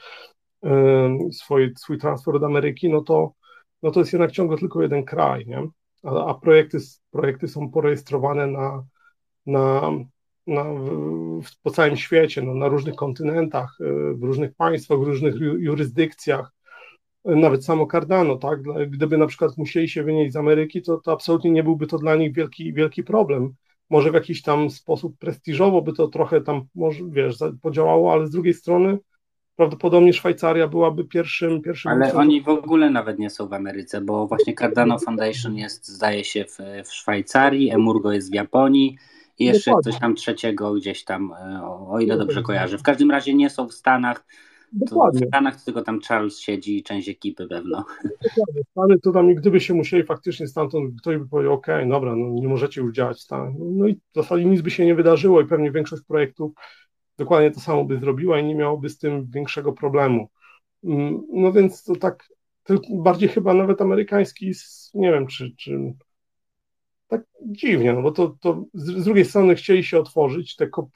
swój, 1.32 1.72
swój 1.76 1.98
transfer 1.98 2.40
do 2.40 2.46
Ameryki, 2.46 2.88
no 2.88 3.00
to, 3.00 3.32
no 3.82 3.90
to 3.90 4.00
jest 4.00 4.12
jednak 4.12 4.32
ciągle 4.32 4.58
tylko 4.58 4.82
jeden 4.82 5.04
kraj, 5.04 5.46
nie? 5.46 5.68
A, 6.04 6.26
a 6.26 6.34
projekty, 6.34 6.78
projekty 7.10 7.48
są 7.48 7.70
porejestrowane 7.70 8.46
na, 8.46 8.84
na, 9.46 9.92
na, 10.46 10.64
w, 10.64 11.60
po 11.62 11.70
całym 11.70 11.96
świecie, 11.96 12.42
no, 12.42 12.54
na 12.54 12.68
różnych 12.68 12.94
kontynentach, 12.94 13.76
y, 13.80 14.14
w 14.14 14.22
różnych 14.22 14.54
państwach, 14.54 14.98
w 14.98 15.02
różnych 15.02 15.34
jurysdykcjach 15.40 16.55
nawet 17.26 17.64
samo 17.64 17.86
Cardano, 17.86 18.36
tak? 18.36 18.62
Gdyby 18.88 19.18
na 19.18 19.26
przykład 19.26 19.56
musieli 19.56 19.88
się 19.88 20.02
wynieść 20.02 20.32
z 20.32 20.36
Ameryki, 20.36 20.82
to, 20.82 20.96
to 20.96 21.12
absolutnie 21.12 21.50
nie 21.50 21.62
byłby 21.62 21.86
to 21.86 21.98
dla 21.98 22.16
nich 22.16 22.34
wielki, 22.34 22.72
wielki 22.72 23.04
problem. 23.04 23.54
Może 23.90 24.10
w 24.10 24.14
jakiś 24.14 24.42
tam 24.42 24.70
sposób 24.70 25.18
prestiżowo 25.18 25.82
by 25.82 25.92
to 25.92 26.08
trochę 26.08 26.40
tam, 26.40 26.62
może, 26.74 27.04
wiesz, 27.08 27.36
podziałało, 27.62 28.12
ale 28.12 28.26
z 28.26 28.30
drugiej 28.30 28.54
strony 28.54 28.98
prawdopodobnie 29.56 30.12
Szwajcaria 30.12 30.68
byłaby 30.68 31.04
pierwszym. 31.04 31.62
pierwszym 31.62 31.92
ale 31.92 32.14
oni 32.14 32.42
w 32.42 32.48
ogóle 32.48 32.90
nawet 32.90 33.18
nie 33.18 33.30
są 33.30 33.48
w 33.48 33.52
Ameryce, 33.52 34.00
bo 34.00 34.26
właśnie 34.26 34.54
Cardano 34.54 34.98
Foundation 34.98 35.56
jest, 35.56 35.88
zdaje 35.88 36.24
się, 36.24 36.44
w, 36.44 36.58
w 36.84 36.92
Szwajcarii, 36.92 37.70
Emurgo 37.70 38.12
jest 38.12 38.30
w 38.30 38.34
Japonii 38.34 38.98
i 39.38 39.44
jeszcze 39.44 39.72
coś 39.84 39.98
tam 39.98 40.14
trzeciego 40.14 40.74
gdzieś 40.74 41.04
tam, 41.04 41.32
e, 41.32 41.62
o, 41.64 41.90
o 41.90 42.00
ile 42.00 42.16
dobrze 42.18 42.42
kojarzę. 42.42 42.78
W 42.78 42.82
każdym 42.82 43.10
razie 43.10 43.34
nie 43.34 43.50
są 43.50 43.68
w 43.68 43.74
Stanach 43.74 44.24
Dokładnie. 44.76 45.20
To 45.20 45.26
w 45.26 45.28
Stanach 45.28 45.64
tylko 45.64 45.82
tam 45.82 46.00
Charles 46.00 46.38
siedzi 46.38 46.78
i 46.78 46.82
część 46.82 47.08
ekipy 47.08 47.46
pewno. 47.48 47.84
Dokładnie. 48.04 48.62
Stany 48.70 48.98
to 49.00 49.12
tam, 49.12 49.34
gdyby 49.34 49.60
się 49.60 49.74
musieli 49.74 50.04
faktycznie 50.04 50.46
stamtąd, 50.46 51.00
ktoś 51.00 51.16
by 51.16 51.28
powiedział, 51.28 51.52
ok, 51.52 51.66
dobra, 51.90 52.16
no 52.16 52.28
nie 52.28 52.48
możecie 52.48 52.80
już 52.80 52.94
działać 52.94 53.20
Stanach. 53.20 53.54
No, 53.58 53.64
no 53.70 53.86
i 53.86 53.94
w 53.94 54.14
zasadzie 54.14 54.44
nic 54.44 54.60
by 54.60 54.70
się 54.70 54.86
nie 54.86 54.94
wydarzyło 54.94 55.40
i 55.40 55.46
pewnie 55.46 55.72
większość 55.72 56.02
projektów 56.02 56.52
dokładnie 57.18 57.50
to 57.50 57.60
samo 57.60 57.84
by 57.84 57.98
zrobiła 57.98 58.38
i 58.38 58.44
nie 58.44 58.54
miałoby 58.54 58.88
z 58.88 58.98
tym 58.98 59.26
większego 59.30 59.72
problemu. 59.72 60.28
Mm, 60.84 61.22
no 61.32 61.52
więc 61.52 61.84
to 61.84 61.96
tak, 61.96 62.28
bardziej 62.90 63.28
chyba 63.28 63.54
nawet 63.54 63.80
amerykański, 63.80 64.52
nie 64.94 65.12
wiem, 65.12 65.26
czy, 65.26 65.56
czy 65.56 65.94
tak 67.08 67.22
dziwnie, 67.46 67.92
no 67.92 68.02
bo 68.02 68.10
to, 68.10 68.36
to 68.40 68.64
z, 68.74 69.04
drugiej 69.04 69.24
strony 69.24 69.54
chcieli 69.54 69.84
się 69.84 69.98
otworzyć, 69.98 70.56
te 70.56 70.66
kop, 70.66 70.88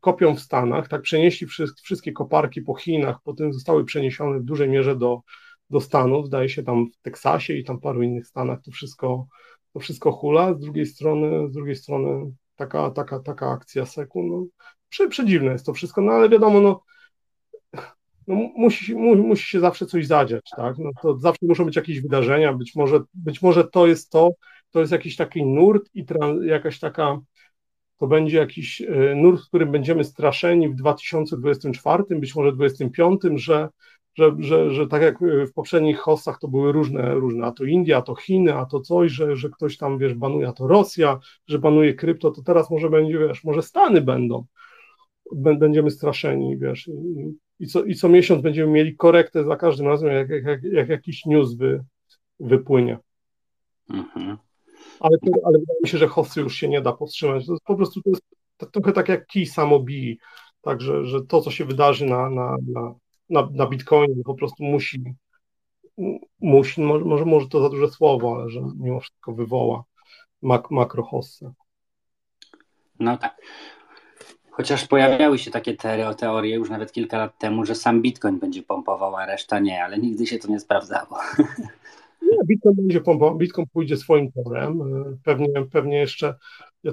kopią 0.00 0.34
w 0.34 0.40
Stanach, 0.40 0.88
tak 0.88 1.02
przenieśli 1.02 1.46
wszystkie 1.82 2.12
koparki 2.12 2.62
po 2.62 2.74
Chinach, 2.74 3.16
potem 3.24 3.52
zostały 3.52 3.84
przeniesione 3.84 4.38
w 4.40 4.44
dużej 4.44 4.68
mierze 4.68 4.96
do, 4.96 5.20
do 5.70 5.80
Stanów, 5.80 6.26
zdaje 6.26 6.48
się 6.48 6.62
tam 6.62 6.86
w 6.90 7.02
Teksasie 7.02 7.54
i 7.54 7.64
tam 7.64 7.80
paru 7.80 8.02
innych 8.02 8.26
Stanach 8.26 8.62
to 8.62 8.70
wszystko, 8.70 9.26
to 9.72 9.80
wszystko 9.80 10.12
hula, 10.12 10.54
z 10.54 10.60
drugiej 10.60 10.86
strony, 10.86 11.48
z 11.48 11.52
drugiej 11.52 11.76
strony 11.76 12.32
taka, 12.56 12.90
taka, 12.90 13.20
taka 13.20 13.50
akcja 13.50 13.86
seku, 13.86 14.22
no, 14.22 14.46
prze, 14.88 15.08
przedziwne 15.08 15.52
jest 15.52 15.66
to 15.66 15.72
wszystko, 15.72 16.00
no 16.00 16.12
ale 16.12 16.28
wiadomo, 16.28 16.60
no, 16.60 16.82
no 18.26 18.34
musi, 18.34 18.94
mu, 18.94 19.16
musi 19.16 19.46
się 19.46 19.60
zawsze 19.60 19.86
coś 19.86 20.06
zadziać, 20.06 20.50
tak, 20.56 20.78
no 20.78 20.90
to 21.02 21.18
zawsze 21.18 21.46
muszą 21.46 21.64
być 21.64 21.76
jakieś 21.76 22.00
wydarzenia, 22.00 22.52
być 22.52 22.74
może, 22.74 23.00
być 23.14 23.42
może 23.42 23.64
to 23.64 23.86
jest 23.86 24.10
to, 24.10 24.30
to 24.72 24.80
jest 24.80 24.92
jakiś 24.92 25.16
taki 25.16 25.46
nurt 25.46 25.90
i 25.94 26.04
jakaś 26.42 26.78
taka, 26.78 27.20
to 27.98 28.06
będzie 28.06 28.38
jakiś 28.38 28.80
e, 28.80 29.14
nurt, 29.14 29.42
w 29.42 29.48
którym 29.48 29.72
będziemy 29.72 30.04
straszeni 30.04 30.68
w 30.68 30.74
2024, 30.74 32.04
być 32.10 32.34
może 32.34 32.52
2025, 32.52 33.42
że, 33.42 33.68
że, 34.14 34.32
że, 34.38 34.70
że 34.70 34.86
tak 34.86 35.02
jak 35.02 35.18
w 35.20 35.52
poprzednich 35.52 35.98
hostach 35.98 36.38
to 36.38 36.48
były 36.48 36.72
różne, 36.72 37.14
różne, 37.14 37.46
a 37.46 37.52
to 37.52 37.64
India, 37.64 37.98
a 37.98 38.02
to 38.02 38.14
Chiny, 38.14 38.54
a 38.54 38.66
to 38.66 38.80
coś, 38.80 39.12
że, 39.12 39.36
że 39.36 39.50
ktoś 39.50 39.76
tam, 39.76 39.98
wiesz, 39.98 40.14
banuje, 40.14 40.48
a 40.48 40.52
to 40.52 40.66
Rosja, 40.66 41.18
że 41.46 41.58
banuje 41.58 41.94
krypto, 41.94 42.30
to 42.30 42.42
teraz 42.42 42.70
może 42.70 42.90
będzie, 42.90 43.18
wiesz, 43.18 43.44
może 43.44 43.62
Stany 43.62 44.00
będą, 44.00 44.44
będziemy 45.34 45.90
straszeni, 45.90 46.58
wiesz, 46.58 46.88
i, 46.88 47.32
i, 47.58 47.66
co, 47.66 47.84
i 47.84 47.94
co 47.94 48.08
miesiąc 48.08 48.42
będziemy 48.42 48.72
mieli 48.72 48.96
korektę 48.96 49.44
za 49.44 49.56
każdym 49.56 49.86
razem, 49.86 50.08
jak, 50.08 50.28
jak, 50.28 50.44
jak, 50.44 50.62
jak 50.62 50.88
jakiś 50.88 51.26
news 51.26 51.54
wy, 51.54 51.84
wypłynie. 52.40 52.98
Mhm 53.90 54.38
ale, 55.02 55.16
ale 55.44 55.58
wydaje 55.58 55.80
mi 55.82 55.88
się, 55.88 55.98
że 55.98 56.08
hossy 56.08 56.40
już 56.40 56.54
się 56.54 56.68
nie 56.68 56.80
da 56.80 56.92
powstrzymać. 56.92 57.46
To 57.46 57.56
po 57.64 57.76
prostu 57.76 58.02
to 58.02 58.10
jest 58.10 58.22
trochę 58.72 58.92
tak 58.92 59.08
jak 59.08 59.26
kij 59.26 59.46
samobij, 59.46 60.18
także 60.60 61.04
że 61.04 61.24
to, 61.24 61.40
co 61.40 61.50
się 61.50 61.64
wydarzy 61.64 62.06
na, 62.06 62.30
na, 62.30 62.56
na, 62.66 62.94
na, 63.30 63.48
na 63.52 63.66
Bitcoinie, 63.66 64.24
po 64.24 64.34
prostu 64.34 64.64
musi, 64.64 65.02
musi 66.40 66.80
może, 66.80 67.24
może 67.24 67.48
to 67.48 67.62
za 67.62 67.68
duże 67.68 67.88
słowo, 67.88 68.36
ale 68.36 68.50
że 68.50 68.60
mimo 68.80 69.00
wszystko 69.00 69.32
wywoła 69.32 69.84
mak, 70.42 70.70
makro 70.70 71.02
hossę. 71.02 71.52
No 73.00 73.18
tak. 73.18 73.36
Chociaż 74.50 74.86
pojawiały 74.86 75.38
się 75.38 75.50
takie 75.50 75.76
teorie 76.18 76.54
już 76.54 76.70
nawet 76.70 76.92
kilka 76.92 77.18
lat 77.18 77.38
temu, 77.38 77.64
że 77.64 77.74
sam 77.74 78.02
Bitcoin 78.02 78.38
będzie 78.38 78.62
pompował, 78.62 79.16
a 79.16 79.26
reszta 79.26 79.58
nie, 79.58 79.84
ale 79.84 79.98
nigdy 79.98 80.26
się 80.26 80.38
to 80.38 80.48
nie 80.48 80.60
sprawdzało. 80.60 81.18
Nie, 82.32 82.46
Bitcoin 82.46 82.76
będzie 82.76 83.00
Bitcoin 83.36 83.66
pójdzie 83.72 83.96
swoim 83.96 84.32
torem. 84.32 84.82
E, 84.82 85.16
pewnie, 85.24 85.48
pewnie 85.72 85.98
jeszcze 85.98 86.34
e, 86.86 86.92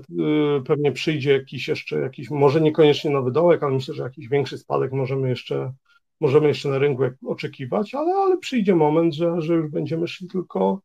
pewnie 0.66 0.92
przyjdzie 0.92 1.34
jakiś 1.34 1.68
jeszcze 1.68 2.00
jakiś, 2.00 2.30
może 2.30 2.62
niekoniecznie 2.62 3.12
nowy 3.12 3.32
dołek, 3.32 3.64
ale 3.64 3.74
myślę, 3.74 3.94
że 3.94 4.04
jakiś 4.04 4.30
większy 4.30 4.58
spadek 4.58 4.92
możemy 4.92 5.30
jeszcze, 5.30 5.74
możemy 6.20 6.48
jeszcze 6.48 6.70
na 6.70 6.78
rynku 6.80 7.04
oczekiwać, 7.26 7.96
ale, 7.96 8.14
ale 8.14 8.38
przyjdzie 8.38 8.76
moment, 8.76 9.14
że, 9.14 9.42
że 9.42 9.54
już 9.54 9.72
będziemy 9.72 10.08
szli 10.08 10.28
tylko, 10.28 10.82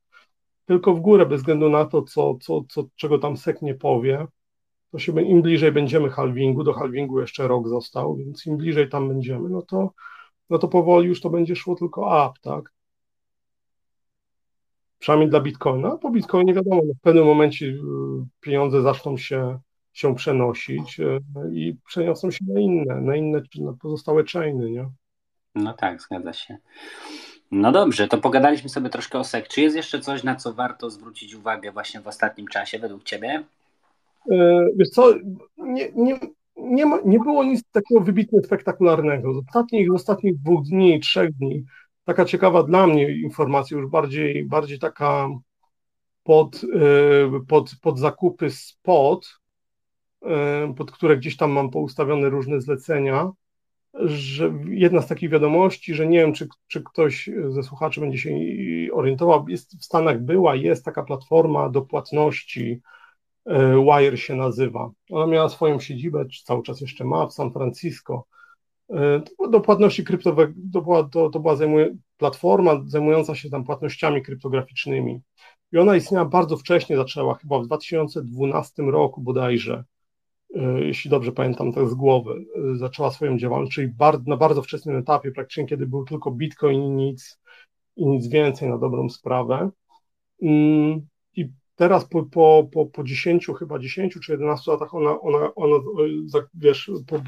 tylko 0.67 0.95
w 0.95 1.01
górę, 1.01 1.27
bez 1.27 1.41
względu 1.41 1.69
na 1.69 1.85
to, 1.85 2.03
co, 2.03 2.39
co, 2.41 2.65
co, 2.69 2.85
czego 2.97 3.19
tam 3.19 3.37
SEC 3.37 3.63
nie 3.63 3.75
powie. 3.75 4.27
To 4.91 4.99
się, 4.99 5.23
Im 5.23 5.43
bliżej 5.43 5.73
będziemy 5.73 6.11
halvingu, 6.11 6.65
do 6.65 6.73
halvingu 6.73 7.21
jeszcze 7.21 7.49
rok 7.49 7.69
został, 7.69 8.17
więc 8.17 8.47
im 8.47 8.57
bliżej 8.57 8.89
tam 8.89 9.09
będziemy, 9.09 9.49
no 9.49 9.63
to, 9.63 9.91
no 10.51 10.59
to 10.59 10.69
powoli 10.69 11.09
już 11.09 11.21
to 11.21 11.31
będzie 11.31 11.57
szło 11.57 11.77
tylko 11.77 12.01
up, 12.01 12.41
tak? 12.43 12.74
Przynajmniej 15.05 15.31
dla 15.31 15.41
Bitcoina. 15.41 15.97
Po 15.97 16.11
Bitcoinie 16.11 16.55
wiadomo, 16.55 16.83
w 16.83 17.01
pewnym 17.01 17.25
momencie 17.25 17.67
y, 17.67 17.79
pieniądze 18.41 18.83
zaczną 18.83 19.17
się, 19.17 19.59
się 19.93 20.15
przenosić 20.15 21.01
y, 21.01 21.21
i 21.53 21.77
przeniosą 21.87 22.31
się 22.31 22.45
na 22.49 22.61
inne, 22.61 23.01
na 23.01 23.17
inne, 23.17 23.43
na 23.61 23.73
pozostałe 23.73 24.25
chainy, 24.33 24.71
nie? 24.71 24.89
No 25.55 25.73
tak, 25.73 26.03
zgadza 26.03 26.33
się. 26.33 26.57
No 27.51 27.73
dobrze, 27.73 28.09
to 28.09 28.19
pogadaliśmy 28.19 28.69
sobie 28.69 28.91
troszkę 28.91 29.19
o 29.19 29.25
SEC. 29.25 29.49
Czy 29.49 29.61
jest 29.61 29.77
jeszcze 29.77 30.01
coś, 30.01 30.23
na 30.23 30.37
co 30.37 30.53
warto 30.53 30.91
zwrócić 30.91 31.35
uwagę 31.35 31.73
właśnie 31.73 32.01
w 32.01 32.09
ostatnim 32.09 32.47
czasie 32.49 32.79
według 32.79 33.05
Ciebie? 33.05 33.45
E, 34.31 34.67
wiesz 34.77 34.89
co, 34.89 35.15
nie, 35.59 35.93
nie, 35.95 36.19
nie, 36.57 36.87
ma, 36.87 36.99
nie 37.05 37.19
było 37.19 37.45
nic 37.45 37.63
takiego 37.73 38.01
wybitnie 38.01 38.43
spektakularnego. 38.43 39.35
Z 39.35 39.37
ostatnich, 39.37 39.89
z 39.89 39.95
ostatnich 39.95 40.39
dwóch 40.39 40.65
dni, 40.65 41.01
trzech 41.01 41.33
dni, 41.33 41.65
taka 42.05 42.25
ciekawa 42.25 42.63
dla 42.63 42.87
mnie 42.87 43.13
informacja, 43.13 43.77
już 43.77 43.91
bardziej, 43.91 44.45
bardziej 44.45 44.79
taka 44.79 45.29
pod, 46.23 46.61
e, 46.65 47.41
pod, 47.49 47.71
pod 47.83 47.99
zakupy 47.99 48.51
spot, 48.51 49.41
e, 50.23 50.75
pod 50.77 50.93
które 50.93 51.17
gdzieś 51.17 51.37
tam 51.37 51.51
mam 51.51 51.71
poustawione 51.71 52.29
różne 52.29 52.61
zlecenia, 52.61 53.33
że 53.95 54.55
jedna 54.69 55.03
z 55.03 55.07
takich 55.07 55.31
wiadomości, 55.31 55.95
że 55.95 56.07
nie 56.07 56.19
wiem, 56.19 56.33
czy, 56.33 56.49
czy 56.67 56.83
ktoś 56.83 57.31
ze 57.49 57.63
słuchaczy 57.63 58.01
będzie 58.01 58.19
się 58.19 58.31
orientował, 58.93 59.49
jest 59.49 59.81
w 59.81 59.85
Stanach 59.85 60.23
była, 60.23 60.55
jest 60.55 60.85
taka 60.85 61.03
platforma 61.03 61.69
do 61.69 61.83
płatności, 61.83 62.81
e, 63.47 63.85
Wire 63.85 64.17
się 64.17 64.35
nazywa. 64.35 64.91
Ona 65.11 65.27
miała 65.27 65.49
swoją 65.49 65.81
siedzibę, 65.81 66.25
czy 66.29 66.45
cały 66.45 66.63
czas 66.63 66.81
jeszcze 66.81 67.05
ma, 67.05 67.27
w 67.27 67.33
San 67.33 67.53
Francisco. 67.53 68.27
E, 68.91 69.23
do 69.51 69.61
płatności 69.61 70.05
kryptowych, 70.05 70.51
to 70.73 70.83
była, 70.83 71.09
to, 71.09 71.31
to 71.31 71.41
była 71.41 71.57
zajmuje, 71.57 71.97
platforma 72.17 72.83
zajmująca 72.87 73.35
się 73.35 73.51
tam 73.51 73.65
płatnościami 73.65 74.23
kryptograficznymi. 74.23 75.21
I 75.73 75.79
ona 75.79 75.97
istniała 75.97 76.25
bardzo 76.25 76.57
wcześnie, 76.57 76.97
zaczęła 76.97 77.35
chyba 77.35 77.59
w 77.59 77.67
2012 77.67 78.83
roku 78.83 79.21
bodajże. 79.21 79.85
E, 80.57 80.81
jeśli 80.81 81.11
dobrze 81.11 81.33
pamiętam 81.33 81.73
tak 81.73 81.89
z 81.89 81.95
głowy, 81.95 82.45
e, 82.73 82.77
zaczęła 82.77 83.11
swoją 83.11 83.39
działalność, 83.39 83.75
czyli 83.75 83.93
na 84.27 84.37
bardzo 84.37 84.63
wczesnym 84.63 84.97
etapie, 84.97 85.33
praktycznie 85.33 85.67
kiedy 85.67 85.87
był 85.87 86.05
tylko 86.05 86.31
Bitcoin 86.31 86.83
i 86.83 86.91
nic, 86.91 87.41
i 87.97 88.07
nic 88.07 88.29
więcej 88.29 88.69
na 88.69 88.79
dobrą 88.79 89.09
sprawę. 89.09 89.71
Mm, 90.43 91.07
I 91.37 91.49
teraz 91.75 92.05
po, 92.05 92.23
po, 92.23 92.69
po, 92.73 92.87
po 92.87 93.05
10, 93.05 93.47
chyba 93.59 93.79
10 93.79 94.19
czy 94.23 94.33
11 94.33 94.71
latach 94.71 94.95
ona, 94.95 95.21
ona, 95.21 95.55
ona 95.55 95.77
wiesz, 96.55 96.91
po, 97.07 97.21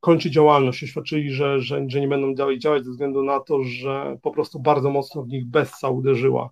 kończy 0.00 0.30
działalność, 0.30 0.78
świadczyli, 0.78 1.30
że, 1.30 1.60
że, 1.60 1.84
że 1.88 2.00
nie 2.00 2.08
będą 2.08 2.34
dalej 2.34 2.58
działać 2.58 2.84
ze 2.84 2.90
względu 2.90 3.22
na 3.22 3.40
to, 3.40 3.62
że 3.62 4.18
po 4.22 4.30
prostu 4.30 4.60
bardzo 4.60 4.90
mocno 4.90 5.22
w 5.22 5.28
nich 5.28 5.46
Bessa 5.46 5.88
uderzyła. 5.88 6.50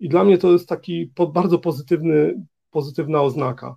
I 0.00 0.08
dla 0.08 0.24
mnie 0.24 0.38
to 0.38 0.52
jest 0.52 0.68
taki 0.68 1.12
bardzo 1.32 1.58
pozytywny, 1.58 2.44
pozytywna 2.70 3.22
oznaka 3.22 3.76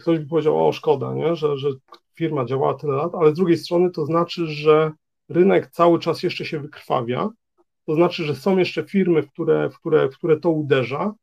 ktoś 0.00 0.18
by 0.18 0.26
powiedział, 0.26 0.68
o 0.68 0.72
szkoda, 0.72 1.14
nie? 1.14 1.36
Że, 1.36 1.56
że 1.56 1.68
firma 2.14 2.44
działała 2.44 2.74
tyle 2.74 2.92
lat, 2.92 3.14
ale 3.14 3.30
z 3.30 3.34
drugiej 3.34 3.56
strony 3.56 3.90
to 3.90 4.06
znaczy, 4.06 4.46
że 4.46 4.92
rynek 5.28 5.70
cały 5.70 5.98
czas 5.98 6.22
jeszcze 6.22 6.44
się 6.44 6.60
wykrwawia, 6.60 7.30
to 7.86 7.94
znaczy, 7.94 8.24
że 8.24 8.34
są 8.34 8.58
jeszcze 8.58 8.84
firmy, 8.84 9.22
w 9.22 9.30
które, 9.30 9.70
w 9.70 9.78
które, 9.78 10.08
w 10.08 10.18
które 10.18 10.40
to 10.40 10.50
uderza, 10.50 11.14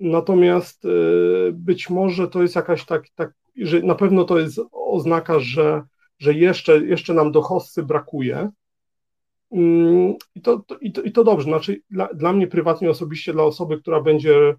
natomiast 0.00 0.84
y, 0.84 1.52
być 1.52 1.90
może 1.90 2.28
to 2.28 2.42
jest 2.42 2.56
jakaś 2.56 2.84
tak, 2.84 3.08
tak 3.14 3.32
że 3.56 3.82
na 3.82 3.94
pewno 3.94 4.24
to 4.24 4.38
jest 4.38 4.60
oznaka, 4.72 5.40
że, 5.40 5.82
że 6.18 6.34
jeszcze, 6.34 6.86
jeszcze 6.86 7.14
nam 7.14 7.32
do 7.32 7.42
hossy 7.42 7.82
brakuje, 7.82 8.50
mm, 9.52 10.14
i 10.34 10.40
to, 10.40 10.58
to, 10.58 10.78
i 10.78 10.92
to, 10.92 11.02
I 11.02 11.12
to 11.12 11.24
dobrze. 11.24 11.44
Znaczy, 11.44 11.80
dla, 11.90 12.08
dla 12.14 12.32
mnie 12.32 12.46
prywatnie, 12.46 12.90
osobiście, 12.90 13.32
dla 13.32 13.42
osoby, 13.42 13.80
która 13.80 14.00
będzie 14.00 14.54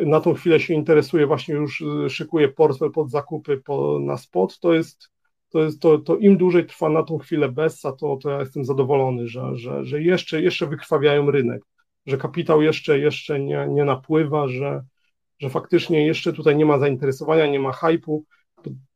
na 0.00 0.20
tą 0.20 0.34
chwilę 0.34 0.60
się 0.60 0.74
interesuje, 0.74 1.26
właśnie 1.26 1.54
już 1.54 1.80
y, 1.80 2.10
szykuje 2.10 2.48
portfel 2.48 2.90
pod 2.90 3.10
zakupy 3.10 3.62
po, 3.64 3.98
na 4.00 4.16
spot, 4.16 4.58
to 4.58 4.74
jest, 4.74 5.10
to 5.50 5.62
jest 5.62 5.80
to, 5.80 5.98
to 5.98 6.16
im 6.16 6.36
dłużej 6.36 6.66
trwa 6.66 6.88
na 6.88 7.02
tą 7.02 7.18
chwilę 7.18 7.48
Bessa, 7.48 7.92
to, 7.92 8.16
to 8.22 8.30
ja 8.30 8.40
jestem 8.40 8.64
zadowolony, 8.64 9.28
że, 9.28 9.56
że, 9.56 9.84
że 9.84 10.02
jeszcze, 10.02 10.42
jeszcze 10.42 10.66
wykrwawiają 10.66 11.30
rynek, 11.30 11.62
że 12.06 12.16
kapitał 12.16 12.62
jeszcze, 12.62 12.98
jeszcze 12.98 13.40
nie, 13.40 13.66
nie 13.70 13.84
napływa, 13.84 14.48
że, 14.48 14.82
że 15.38 15.50
faktycznie 15.50 16.06
jeszcze 16.06 16.32
tutaj 16.32 16.56
nie 16.56 16.66
ma 16.66 16.78
zainteresowania, 16.78 17.46
nie 17.46 17.60
ma 17.60 17.72
hypu. 17.72 18.24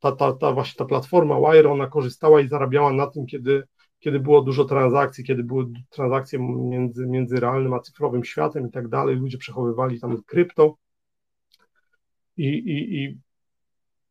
Ta, 0.00 0.12
ta, 0.12 0.32
ta 0.32 0.52
właśnie 0.52 0.78
ta 0.78 0.84
platforma 0.84 1.40
Wire, 1.40 1.70
ona 1.70 1.86
korzystała 1.86 2.40
i 2.40 2.48
zarabiała 2.48 2.92
na 2.92 3.06
tym, 3.06 3.26
kiedy, 3.26 3.62
kiedy 3.98 4.20
było 4.20 4.42
dużo 4.42 4.64
transakcji, 4.64 5.24
kiedy 5.24 5.44
były 5.44 5.66
transakcje 5.90 6.38
między, 6.38 7.06
między 7.06 7.40
realnym 7.40 7.74
a 7.74 7.80
cyfrowym 7.80 8.24
światem 8.24 8.68
i 8.68 8.70
tak 8.70 8.88
dalej, 8.88 9.16
ludzie 9.16 9.38
przechowywali 9.38 10.00
tam 10.00 10.22
krypto, 10.22 10.76
i, 12.36 12.46
i, 12.46 13.04
i 13.04 13.18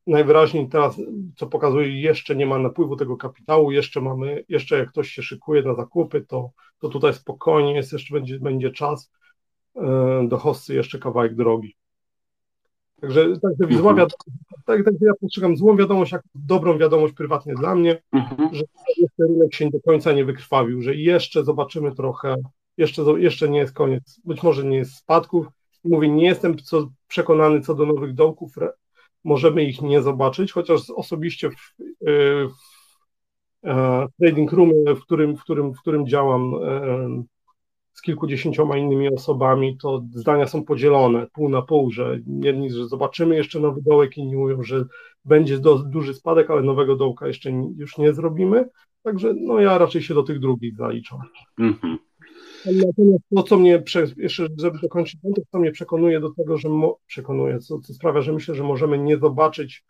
najwyraźniej 0.07 0.69
teraz, 0.69 1.01
co 1.35 1.47
pokazuje, 1.47 2.01
jeszcze 2.01 2.35
nie 2.35 2.45
ma 2.45 2.59
napływu 2.59 2.95
tego 2.95 3.17
kapitału, 3.17 3.71
jeszcze 3.71 4.01
mamy, 4.01 4.45
jeszcze 4.49 4.77
jak 4.77 4.89
ktoś 4.89 5.09
się 5.09 5.23
szykuje 5.23 5.61
na 5.61 5.75
zakupy, 5.75 6.21
to, 6.21 6.51
to 6.79 6.89
tutaj 6.89 7.13
spokojnie 7.13 7.75
jest, 7.75 7.93
jeszcze 7.93 8.13
będzie, 8.13 8.39
będzie 8.39 8.71
czas 8.71 9.11
e, 9.75 10.25
do 10.27 10.37
hossy 10.37 10.75
jeszcze 10.75 10.99
kawałek 10.99 11.35
drogi. 11.35 11.75
Także, 13.01 13.39
także 13.39 13.77
zła 13.77 13.91
mhm. 13.91 13.95
wiadomość, 13.95 14.15
tak, 14.65 14.85
tak, 14.85 14.93
ja 15.01 15.11
postrzegam 15.21 15.57
złą 15.57 15.77
wiadomość, 15.77 16.11
jak 16.11 16.21
dobrą 16.35 16.77
wiadomość 16.77 17.13
prywatnie 17.13 17.53
dla 17.53 17.75
mnie, 17.75 18.01
mhm. 18.13 18.55
że 18.55 18.63
jeszcze 18.97 19.23
rynek 19.23 19.53
się 19.53 19.69
do 19.69 19.79
końca 19.79 20.11
nie 20.11 20.25
wykrwawił, 20.25 20.81
że 20.81 20.95
jeszcze 20.95 21.43
zobaczymy 21.43 21.95
trochę, 21.95 22.35
jeszcze, 22.77 23.01
jeszcze 23.17 23.49
nie 23.49 23.59
jest 23.59 23.73
koniec, 23.73 24.21
być 24.25 24.43
może 24.43 24.63
nie 24.63 24.77
jest 24.77 24.95
spadków, 24.95 25.47
Mówię, 25.83 26.09
nie 26.09 26.25
jestem 26.25 26.57
co, 26.57 26.89
przekonany 27.07 27.61
co 27.61 27.75
do 27.75 27.85
nowych 27.85 28.13
dołków, 28.13 28.55
możemy 29.23 29.63
ich 29.63 29.81
nie 29.81 30.01
zobaczyć, 30.01 30.51
chociaż 30.51 30.89
osobiście 30.89 31.49
w, 31.49 31.53
y, 31.53 32.47
w, 32.47 32.51
w 33.63 33.67
e, 33.67 34.07
trading 34.19 34.51
room, 34.51 34.71
w 34.95 35.01
którym, 35.01 35.37
w 35.37 35.41
którym, 35.41 35.73
w 35.73 35.79
którym 35.79 36.07
działam 36.07 36.53
z 38.01 38.03
kilkudziesięcioma 38.03 38.77
innymi 38.77 39.09
osobami, 39.09 39.77
to 39.77 40.03
zdania 40.13 40.47
są 40.47 40.63
podzielone 40.63 41.27
pół 41.33 41.49
na 41.49 41.61
pół, 41.61 41.91
że 41.91 42.19
jedni, 42.43 42.71
że 42.71 42.87
zobaczymy 42.87 43.35
jeszcze 43.35 43.59
nowy 43.59 43.81
dołek, 43.81 44.17
inni 44.17 44.35
mówią, 44.35 44.63
że 44.63 44.85
będzie 45.25 45.59
do, 45.59 45.77
duży 45.77 46.13
spadek, 46.13 46.49
ale 46.49 46.61
nowego 46.61 46.95
dołka 46.95 47.27
jeszcze 47.27 47.51
już 47.77 47.97
nie 47.97 48.13
zrobimy. 48.13 48.69
Także 49.03 49.33
no 49.33 49.59
ja 49.59 49.77
raczej 49.77 50.01
się 50.01 50.13
do 50.13 50.23
tych 50.23 50.39
drugich 50.39 50.75
zaliczam. 50.75 51.19
Mm 51.59 51.73
-hmm. 51.73 51.97
Natomiast 52.65 53.23
to, 53.35 53.43
co 53.43 53.57
mnie, 53.57 53.83
jeszcze 54.17 54.47
żeby 54.57 54.79
dokończyć 54.79 55.21
to 55.35 55.41
co 55.51 55.59
mnie 55.59 55.71
przekonuje 55.71 56.19
do 56.19 56.33
tego, 56.33 56.57
że 56.57 56.69
mo, 56.69 56.97
przekonuje, 57.07 57.59
co, 57.59 57.79
co 57.79 57.93
sprawia, 57.93 58.21
że 58.21 58.33
myślę, 58.33 58.55
że 58.55 58.63
możemy 58.63 58.97
nie 58.97 59.17
zobaczyć 59.17 59.83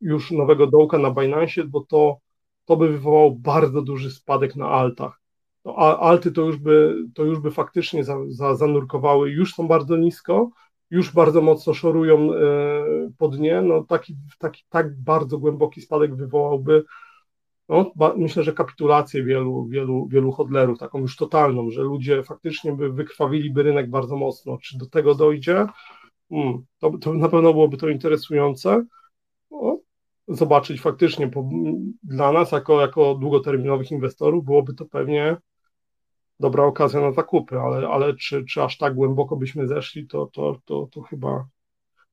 już 0.00 0.30
nowego 0.30 0.66
dołka 0.66 0.98
na 0.98 1.10
Binance, 1.10 1.64
bo 1.64 1.80
to, 1.80 2.16
to 2.64 2.76
by 2.76 2.88
wywołało 2.88 3.30
bardzo 3.30 3.82
duży 3.82 4.10
spadek 4.10 4.56
na 4.56 4.68
altach. 4.68 5.25
No, 5.66 5.74
a 5.76 5.98
alty 5.98 6.32
to 6.32 6.42
już 6.42 6.56
by, 6.56 6.96
to 7.14 7.24
już 7.24 7.38
by 7.38 7.50
faktycznie 7.50 8.04
za, 8.04 8.16
za, 8.28 8.54
zanurkowały, 8.54 9.30
już 9.30 9.54
są 9.54 9.68
bardzo 9.68 9.96
nisko, 9.96 10.50
już 10.90 11.12
bardzo 11.12 11.42
mocno 11.42 11.74
szorują 11.74 12.34
e, 12.34 12.46
po 13.18 13.28
dnie, 13.28 13.62
no 13.62 13.84
taki, 13.84 14.16
taki 14.38 14.64
tak 14.68 15.00
bardzo 15.00 15.38
głęboki 15.38 15.80
spadek 15.80 16.14
wywołałby 16.14 16.84
no, 17.68 17.92
myślę, 18.16 18.42
że 18.42 18.52
kapitulację 18.52 19.24
wielu, 19.24 19.66
wielu, 19.66 20.06
wielu 20.08 20.32
hodlerów, 20.32 20.78
taką 20.78 20.98
już 20.98 21.16
totalną, 21.16 21.70
że 21.70 21.82
ludzie 21.82 22.22
faktycznie 22.22 22.72
by 22.72 22.92
wykrwawiliby 22.92 23.62
rynek 23.62 23.90
bardzo 23.90 24.16
mocno. 24.16 24.58
Czy 24.58 24.78
do 24.78 24.86
tego 24.86 25.14
dojdzie? 25.14 25.66
Hmm, 26.28 26.64
to, 26.78 26.98
to, 26.98 27.14
na 27.14 27.28
pewno 27.28 27.52
byłoby 27.52 27.76
to 27.76 27.88
interesujące. 27.88 28.84
No, 29.50 29.78
zobaczyć 30.28 30.80
faktycznie 30.80 31.28
po, 31.28 31.48
dla 32.02 32.32
nas, 32.32 32.52
jako, 32.52 32.80
jako 32.80 33.14
długoterminowych 33.14 33.90
inwestorów, 33.90 34.44
byłoby 34.44 34.74
to 34.74 34.86
pewnie 34.86 35.36
dobra 36.40 36.64
okazja 36.64 37.00
na 37.00 37.12
zakupy, 37.12 37.58
ale, 37.58 37.88
ale 37.88 38.16
czy, 38.16 38.44
czy 38.44 38.62
aż 38.62 38.78
tak 38.78 38.94
głęboko 38.94 39.36
byśmy 39.36 39.66
zeszli, 39.66 40.06
to, 40.06 40.26
to, 40.26 40.60
to, 40.64 40.88
to 40.92 41.02
chyba 41.02 41.46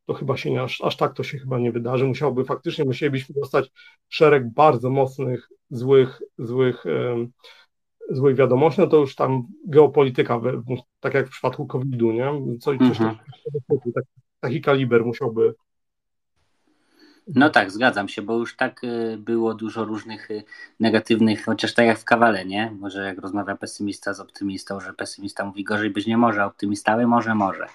to 0.06 0.14
chyba 0.14 0.38
się 0.38 0.52
nie, 0.52 0.62
aż, 0.62 0.82
aż 0.82 0.98
tak 0.98 1.14
to 1.14 1.24
się 1.24 1.38
chyba 1.38 1.60
nie 1.60 1.72
wydarzy. 1.72 2.06
Musiałby 2.06 2.46
faktycznie, 2.46 2.86
musielibyśmy 2.86 3.36
dostać 3.36 3.72
szereg 4.10 4.54
bardzo 4.54 4.90
mocnych, 4.90 5.50
złych, 5.70 6.22
złych, 6.38 6.86
um, 6.86 7.32
złych 8.10 8.36
wiadomości, 8.36 8.82
no 8.82 8.88
to 8.88 8.98
już 8.98 9.16
tam 9.16 9.44
geopolityka, 9.68 10.42
tak 11.00 11.14
jak 11.14 11.28
w 11.28 11.32
przypadku 11.32 11.68
COVID-u, 11.68 12.12
nie? 12.12 12.58
Coś, 12.60 12.78
coś 12.78 13.02
mhm. 13.02 13.16
taki 14.40 14.62
kaliber 14.62 15.06
musiałby 15.06 15.56
no 17.28 17.50
tak, 17.50 17.72
zgadzam 17.72 18.08
się, 18.08 18.22
bo 18.22 18.38
już 18.38 18.56
tak 18.56 18.84
y, 18.84 19.18
było 19.18 19.54
dużo 19.54 19.86
różnych 19.86 20.32
y, 20.32 20.44
negatywnych, 20.80 21.46
chociaż 21.46 21.74
tak 21.74 21.86
jak 21.86 22.00
w 22.00 22.06
kawale, 22.06 22.46
nie? 22.46 22.72
Może 22.80 23.06
jak 23.06 23.18
rozmawia 23.18 23.56
pesymista 23.56 24.14
z 24.14 24.20
optymistą, 24.20 24.80
że 24.80 24.94
pesymista 24.94 25.46
mówi 25.46 25.64
gorzej 25.64 25.90
być 25.90 26.08
nie 26.08 26.18
może, 26.18 26.42
a 26.42 26.46
optymista 26.46 27.08
może, 27.08 27.36
może. 27.36 27.68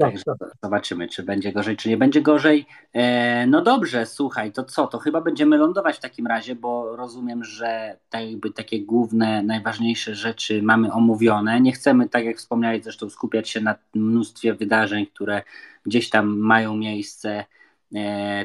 Tak, 0.00 0.14
tak. 0.24 0.50
Zobaczymy, 0.62 1.08
czy 1.08 1.22
będzie 1.22 1.52
gorzej, 1.52 1.76
czy 1.76 1.88
nie 1.88 1.96
będzie 1.96 2.22
gorzej. 2.22 2.66
E, 2.92 3.46
no 3.46 3.62
dobrze, 3.62 4.06
słuchaj, 4.06 4.52
to 4.52 4.64
co? 4.64 4.86
To 4.86 4.98
chyba 4.98 5.20
będziemy 5.20 5.56
lądować 5.56 5.96
w 5.96 6.00
takim 6.00 6.26
razie, 6.26 6.54
bo 6.54 6.96
rozumiem, 6.96 7.44
że 7.44 7.96
tak 8.10 8.30
jakby 8.30 8.50
takie 8.50 8.80
główne, 8.80 9.42
najważniejsze 9.42 10.14
rzeczy 10.14 10.62
mamy 10.62 10.92
omówione. 10.92 11.60
Nie 11.60 11.72
chcemy, 11.72 12.08
tak 12.08 12.24
jak 12.24 12.36
wspomniałeś 12.36 12.82
zresztą, 12.82 13.10
skupiać 13.10 13.48
się 13.48 13.60
na 13.60 13.74
mnóstwie 13.94 14.54
wydarzeń, 14.54 15.06
które 15.06 15.42
gdzieś 15.86 16.10
tam 16.10 16.38
mają 16.38 16.76
miejsce, 16.76 17.44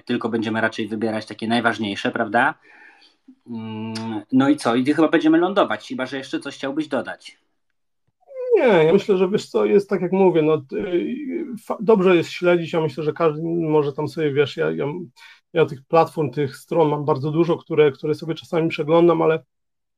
tylko 0.06 0.30
będziemy 0.30 0.62
raczej 0.62 0.88
wybierać 0.88 1.26
takie 1.26 1.48
najważniejsze, 1.48 2.12
prawda? 2.12 2.54
Mm, 3.48 3.93
no 4.32 4.50
i 4.50 4.58
co? 4.58 4.76
I 4.76 4.93
chyba 4.93 5.08
będziemy 5.08 5.38
lądować, 5.38 5.88
chyba 5.88 6.06
że 6.06 6.18
jeszcze 6.18 6.39
coś 6.39 6.56
chciałbyś 6.56 6.88
dodać. 6.88 7.38
Nie, 8.56 8.84
ja 8.84 8.93
myślę, 8.93 9.18
że 9.18 9.30
wiesz 9.30 9.50
co, 9.50 9.66
jest 9.66 9.89
tak 9.89 10.02
jak 10.02 10.12
mówię, 10.12 10.41
no, 10.41 10.62
dobrze 11.80 12.16
jest 12.16 12.30
śledzić, 12.30 12.74
ja 12.74 12.82
myślę, 12.82 13.04
że 13.04 13.14
każdy 13.14 13.41
może 13.43 13.93
tam 13.93 14.08
sobie, 14.08 14.34
wiesz, 14.34 14.58
ja, 14.58 14.72
ja, 14.72 14.86
ja 15.54 15.66
tych 15.66 15.80
platform, 15.88 16.32
tych 16.32 16.58
stron 16.58 16.89
mam 16.89 17.06
bardzo 17.06 17.32
dużo, 17.32 17.58
które, 17.58 17.91
które 17.91 18.16
sobie 18.16 18.36
czasami 18.36 18.70
przeglądam, 18.70 19.22
ale 19.22 19.43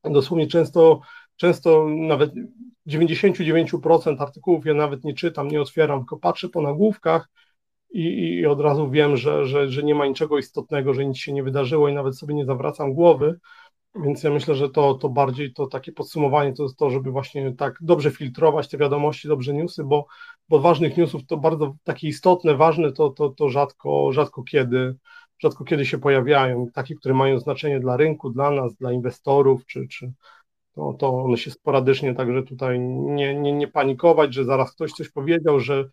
dosłownie 0.04 0.46
często, 0.46 1.00
często 1.36 1.86
nawet 1.88 2.30
99% 2.88 4.22
artykułów 4.22 4.66
ja 4.66 4.74
nawet 4.74 5.04
nie 5.04 5.14
czytam, 5.14 5.48
nie 5.48 5.60
otwieram, 5.60 5.98
tylko 5.98 6.16
patrzę 6.16 6.48
po 6.48 6.62
nagłówkach 6.62 7.28
i, 7.90 8.34
i 8.34 8.46
od 8.46 8.60
razu 8.60 8.90
wiem, 8.90 9.16
że, 9.16 9.46
że, 9.46 9.68
że 9.68 9.82
nie 9.82 9.94
ma 9.94 10.06
niczego 10.06 10.38
istotnego, 10.38 10.94
że 10.94 11.06
nic 11.06 11.16
się 11.16 11.32
nie 11.32 11.42
wydarzyło 11.42 11.88
i 11.88 11.94
nawet 11.94 12.18
sobie 12.18 12.34
nie 12.34 12.44
zawracam 12.44 12.94
głowy, 12.94 13.38
więc 13.94 14.22
ja 14.22 14.30
myślę, 14.30 14.54
że 14.54 14.70
to, 14.70 14.94
to 14.94 15.08
bardziej 15.08 15.52
to 15.52 15.66
takie 15.66 15.92
podsumowanie 15.92 16.52
to 16.52 16.62
jest 16.62 16.76
to, 16.76 16.90
żeby 16.90 17.10
właśnie 17.10 17.52
tak 17.52 17.78
dobrze 17.80 18.10
filtrować 18.10 18.68
te 18.68 18.78
wiadomości, 18.78 19.28
dobrze 19.28 19.54
newsy, 19.54 19.84
bo, 19.84 20.06
bo 20.48 20.58
ważnych 20.58 20.96
newsów 20.96 21.26
to 21.26 21.36
bardzo 21.36 21.76
takie 21.84 22.08
istotne, 22.08 22.54
ważne 22.54 22.92
to, 22.92 23.10
to, 23.10 23.28
to 23.28 23.48
rzadko, 23.48 24.12
rzadko 24.12 24.42
kiedy 24.42 24.96
rzadko 25.42 25.64
kiedy 25.64 25.86
się 25.86 25.98
pojawiają, 25.98 26.66
takie, 26.74 26.94
które 26.94 27.14
mają 27.14 27.38
znaczenie 27.38 27.80
dla 27.80 27.96
rynku, 27.96 28.30
dla 28.30 28.50
nas, 28.50 28.74
dla 28.74 28.92
inwestorów, 28.92 29.66
czy, 29.66 29.88
czy 29.88 30.12
to, 30.74 30.92
to 30.98 31.24
one 31.24 31.36
się 31.36 31.50
sporadycznie, 31.50 32.14
także 32.14 32.42
tutaj 32.42 32.80
nie, 32.80 33.34
nie, 33.34 33.52
nie 33.52 33.68
panikować, 33.68 34.34
że 34.34 34.44
zaraz 34.44 34.72
ktoś 34.72 34.92
coś 34.92 35.10
powiedział, 35.10 35.60
że, 35.60 35.88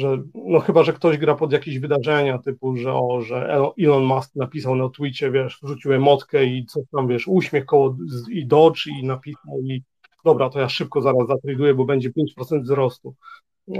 że 0.00 0.22
no 0.34 0.60
chyba, 0.60 0.82
że 0.82 0.92
ktoś 0.92 1.18
gra 1.18 1.34
pod 1.34 1.52
jakieś 1.52 1.78
wydarzenia 1.78 2.38
typu, 2.38 2.76
że 2.76 2.94
o, 2.94 3.20
że 3.20 3.54
Elon 3.78 4.04
Musk 4.04 4.36
napisał 4.36 4.76
na 4.76 4.88
Twitcie, 4.88 5.30
wiesz, 5.30 5.58
wrzucił 5.62 5.92
emotkę 5.92 6.44
i 6.44 6.66
co 6.66 6.80
tam, 6.92 7.08
wiesz, 7.08 7.28
uśmiech 7.28 7.66
koło 7.66 7.96
i 8.30 8.46
dodge 8.46 8.86
i 8.86 9.06
napisał 9.06 9.60
i 9.64 9.82
dobra, 10.24 10.50
to 10.50 10.60
ja 10.60 10.68
szybko 10.68 11.00
zaraz 11.00 11.28
zatraduję, 11.28 11.74
bo 11.74 11.84
będzie 11.84 12.10
5% 12.40 12.62
wzrostu. 12.62 13.14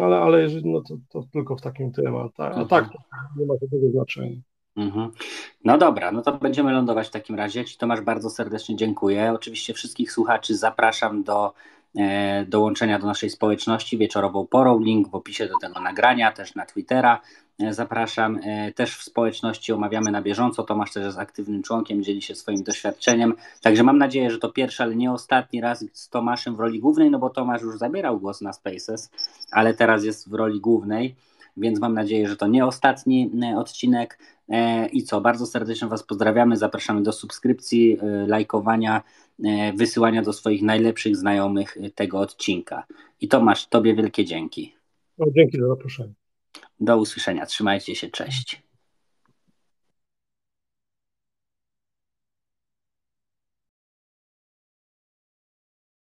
Ale, 0.01 0.17
ale 0.19 0.43
jeżeli, 0.43 0.73
no 0.73 0.83
to, 0.89 0.97
to 1.09 1.29
tylko 1.33 1.57
w 1.57 1.61
takim 1.61 1.93
tym, 1.93 2.17
a, 2.17 2.29
tak, 2.37 2.57
a 2.57 2.65
tak 2.65 2.89
nie 3.37 3.47
ma 3.47 3.55
żadnego 3.61 3.91
znaczenia. 3.91 4.37
Mhm. 4.77 5.11
No 5.65 5.79
dobra, 5.79 6.13
no 6.13 6.23
to 6.23 6.33
będziemy 6.33 6.73
lądować 6.73 7.09
w 7.09 7.11
takim 7.11 7.37
razie. 7.37 7.65
Ci 7.65 7.79
Tomasz 7.79 8.01
bardzo 8.01 8.31
serdecznie 8.31 8.77
dziękuję. 8.77 9.33
Oczywiście 9.33 9.75
wszystkich 9.75 10.13
słuchaczy 10.13 10.57
zapraszam 10.57 11.23
do 11.23 11.53
dołączenia 12.47 12.99
do 12.99 13.07
naszej 13.07 13.31
społeczności 13.31 13.99
wieczorową 13.99 14.47
porą. 14.47 14.81
Link 14.81 15.09
w 15.09 15.15
opisie 15.15 15.47
do 15.47 15.59
tego 15.61 15.81
nagrania, 15.81 16.33
też 16.33 16.55
na 16.55 16.67
Twittera. 16.67 17.21
E, 17.61 17.75
zapraszam. 17.75 18.41
E, 18.43 18.73
też 18.73 18.97
w 18.97 19.03
społeczności 19.03 19.73
omawiamy 19.73 20.11
na 20.11 20.23
bieżąco. 20.23 20.63
Tomasz 20.63 20.93
też 20.93 21.05
jest 21.05 21.19
aktywnym 21.19 21.63
członkiem, 21.63 22.03
dzieli 22.03 22.23
się 22.23 22.35
swoim 22.35 22.63
doświadczeniem. 22.63 23.35
Także 23.63 23.83
mam 23.83 23.99
nadzieję, 23.99 24.31
że 24.31 24.39
to 24.39 24.53
pierwszy, 24.53 24.83
ale 24.83 24.97
nie 24.97 25.13
ostatni 25.13 25.61
raz 25.61 25.85
z 25.93 26.09
Tomaszem 26.09 26.57
w 26.57 26.61
roli 26.61 26.81
głównej, 26.81 27.11
no 27.11 27.19
bo 27.19 27.31
Tomasz 27.31 27.63
już 27.63 27.79
zabierał 27.79 28.21
głos 28.21 28.41
na 28.41 28.53
Spaces, 28.53 29.11
ale 29.53 29.75
teraz 29.75 30.05
jest 30.05 30.31
w 30.31 30.35
roli 30.35 30.61
głównej 30.61 31.17
więc 31.57 31.81
mam 31.81 31.95
nadzieję, 31.95 32.29
że 32.29 32.37
to 32.37 32.47
nie 32.47 32.67
ostatni 32.67 33.31
e, 33.43 33.59
odcinek. 33.59 34.19
E, 34.49 34.87
I 34.87 35.03
co, 35.03 35.21
bardzo 35.21 35.47
serdecznie 35.47 35.89
Was 35.89 36.03
pozdrawiamy, 36.03 36.57
zapraszamy 36.57 37.03
do 37.03 37.13
subskrypcji, 37.13 37.99
e, 38.01 38.27
lajkowania, 38.27 39.03
wysyłania 39.75 40.23
do 40.23 40.33
swoich 40.33 40.63
najlepszych 40.63 41.17
znajomych 41.17 41.77
tego 41.95 42.19
odcinka. 42.19 42.87
I 43.21 43.29
Tomasz, 43.29 43.67
Tobie 43.67 43.95
wielkie 43.95 44.25
dzięki. 44.25 44.75
No, 45.19 45.27
dzięki 45.37 45.59
za 45.61 45.69
zaproszenie. 45.69 46.13
Do 46.81 46.97
usłyszenia, 46.97 47.47
trzymajcie 47.47 47.95
się, 47.95 48.09
cześć. 48.09 48.63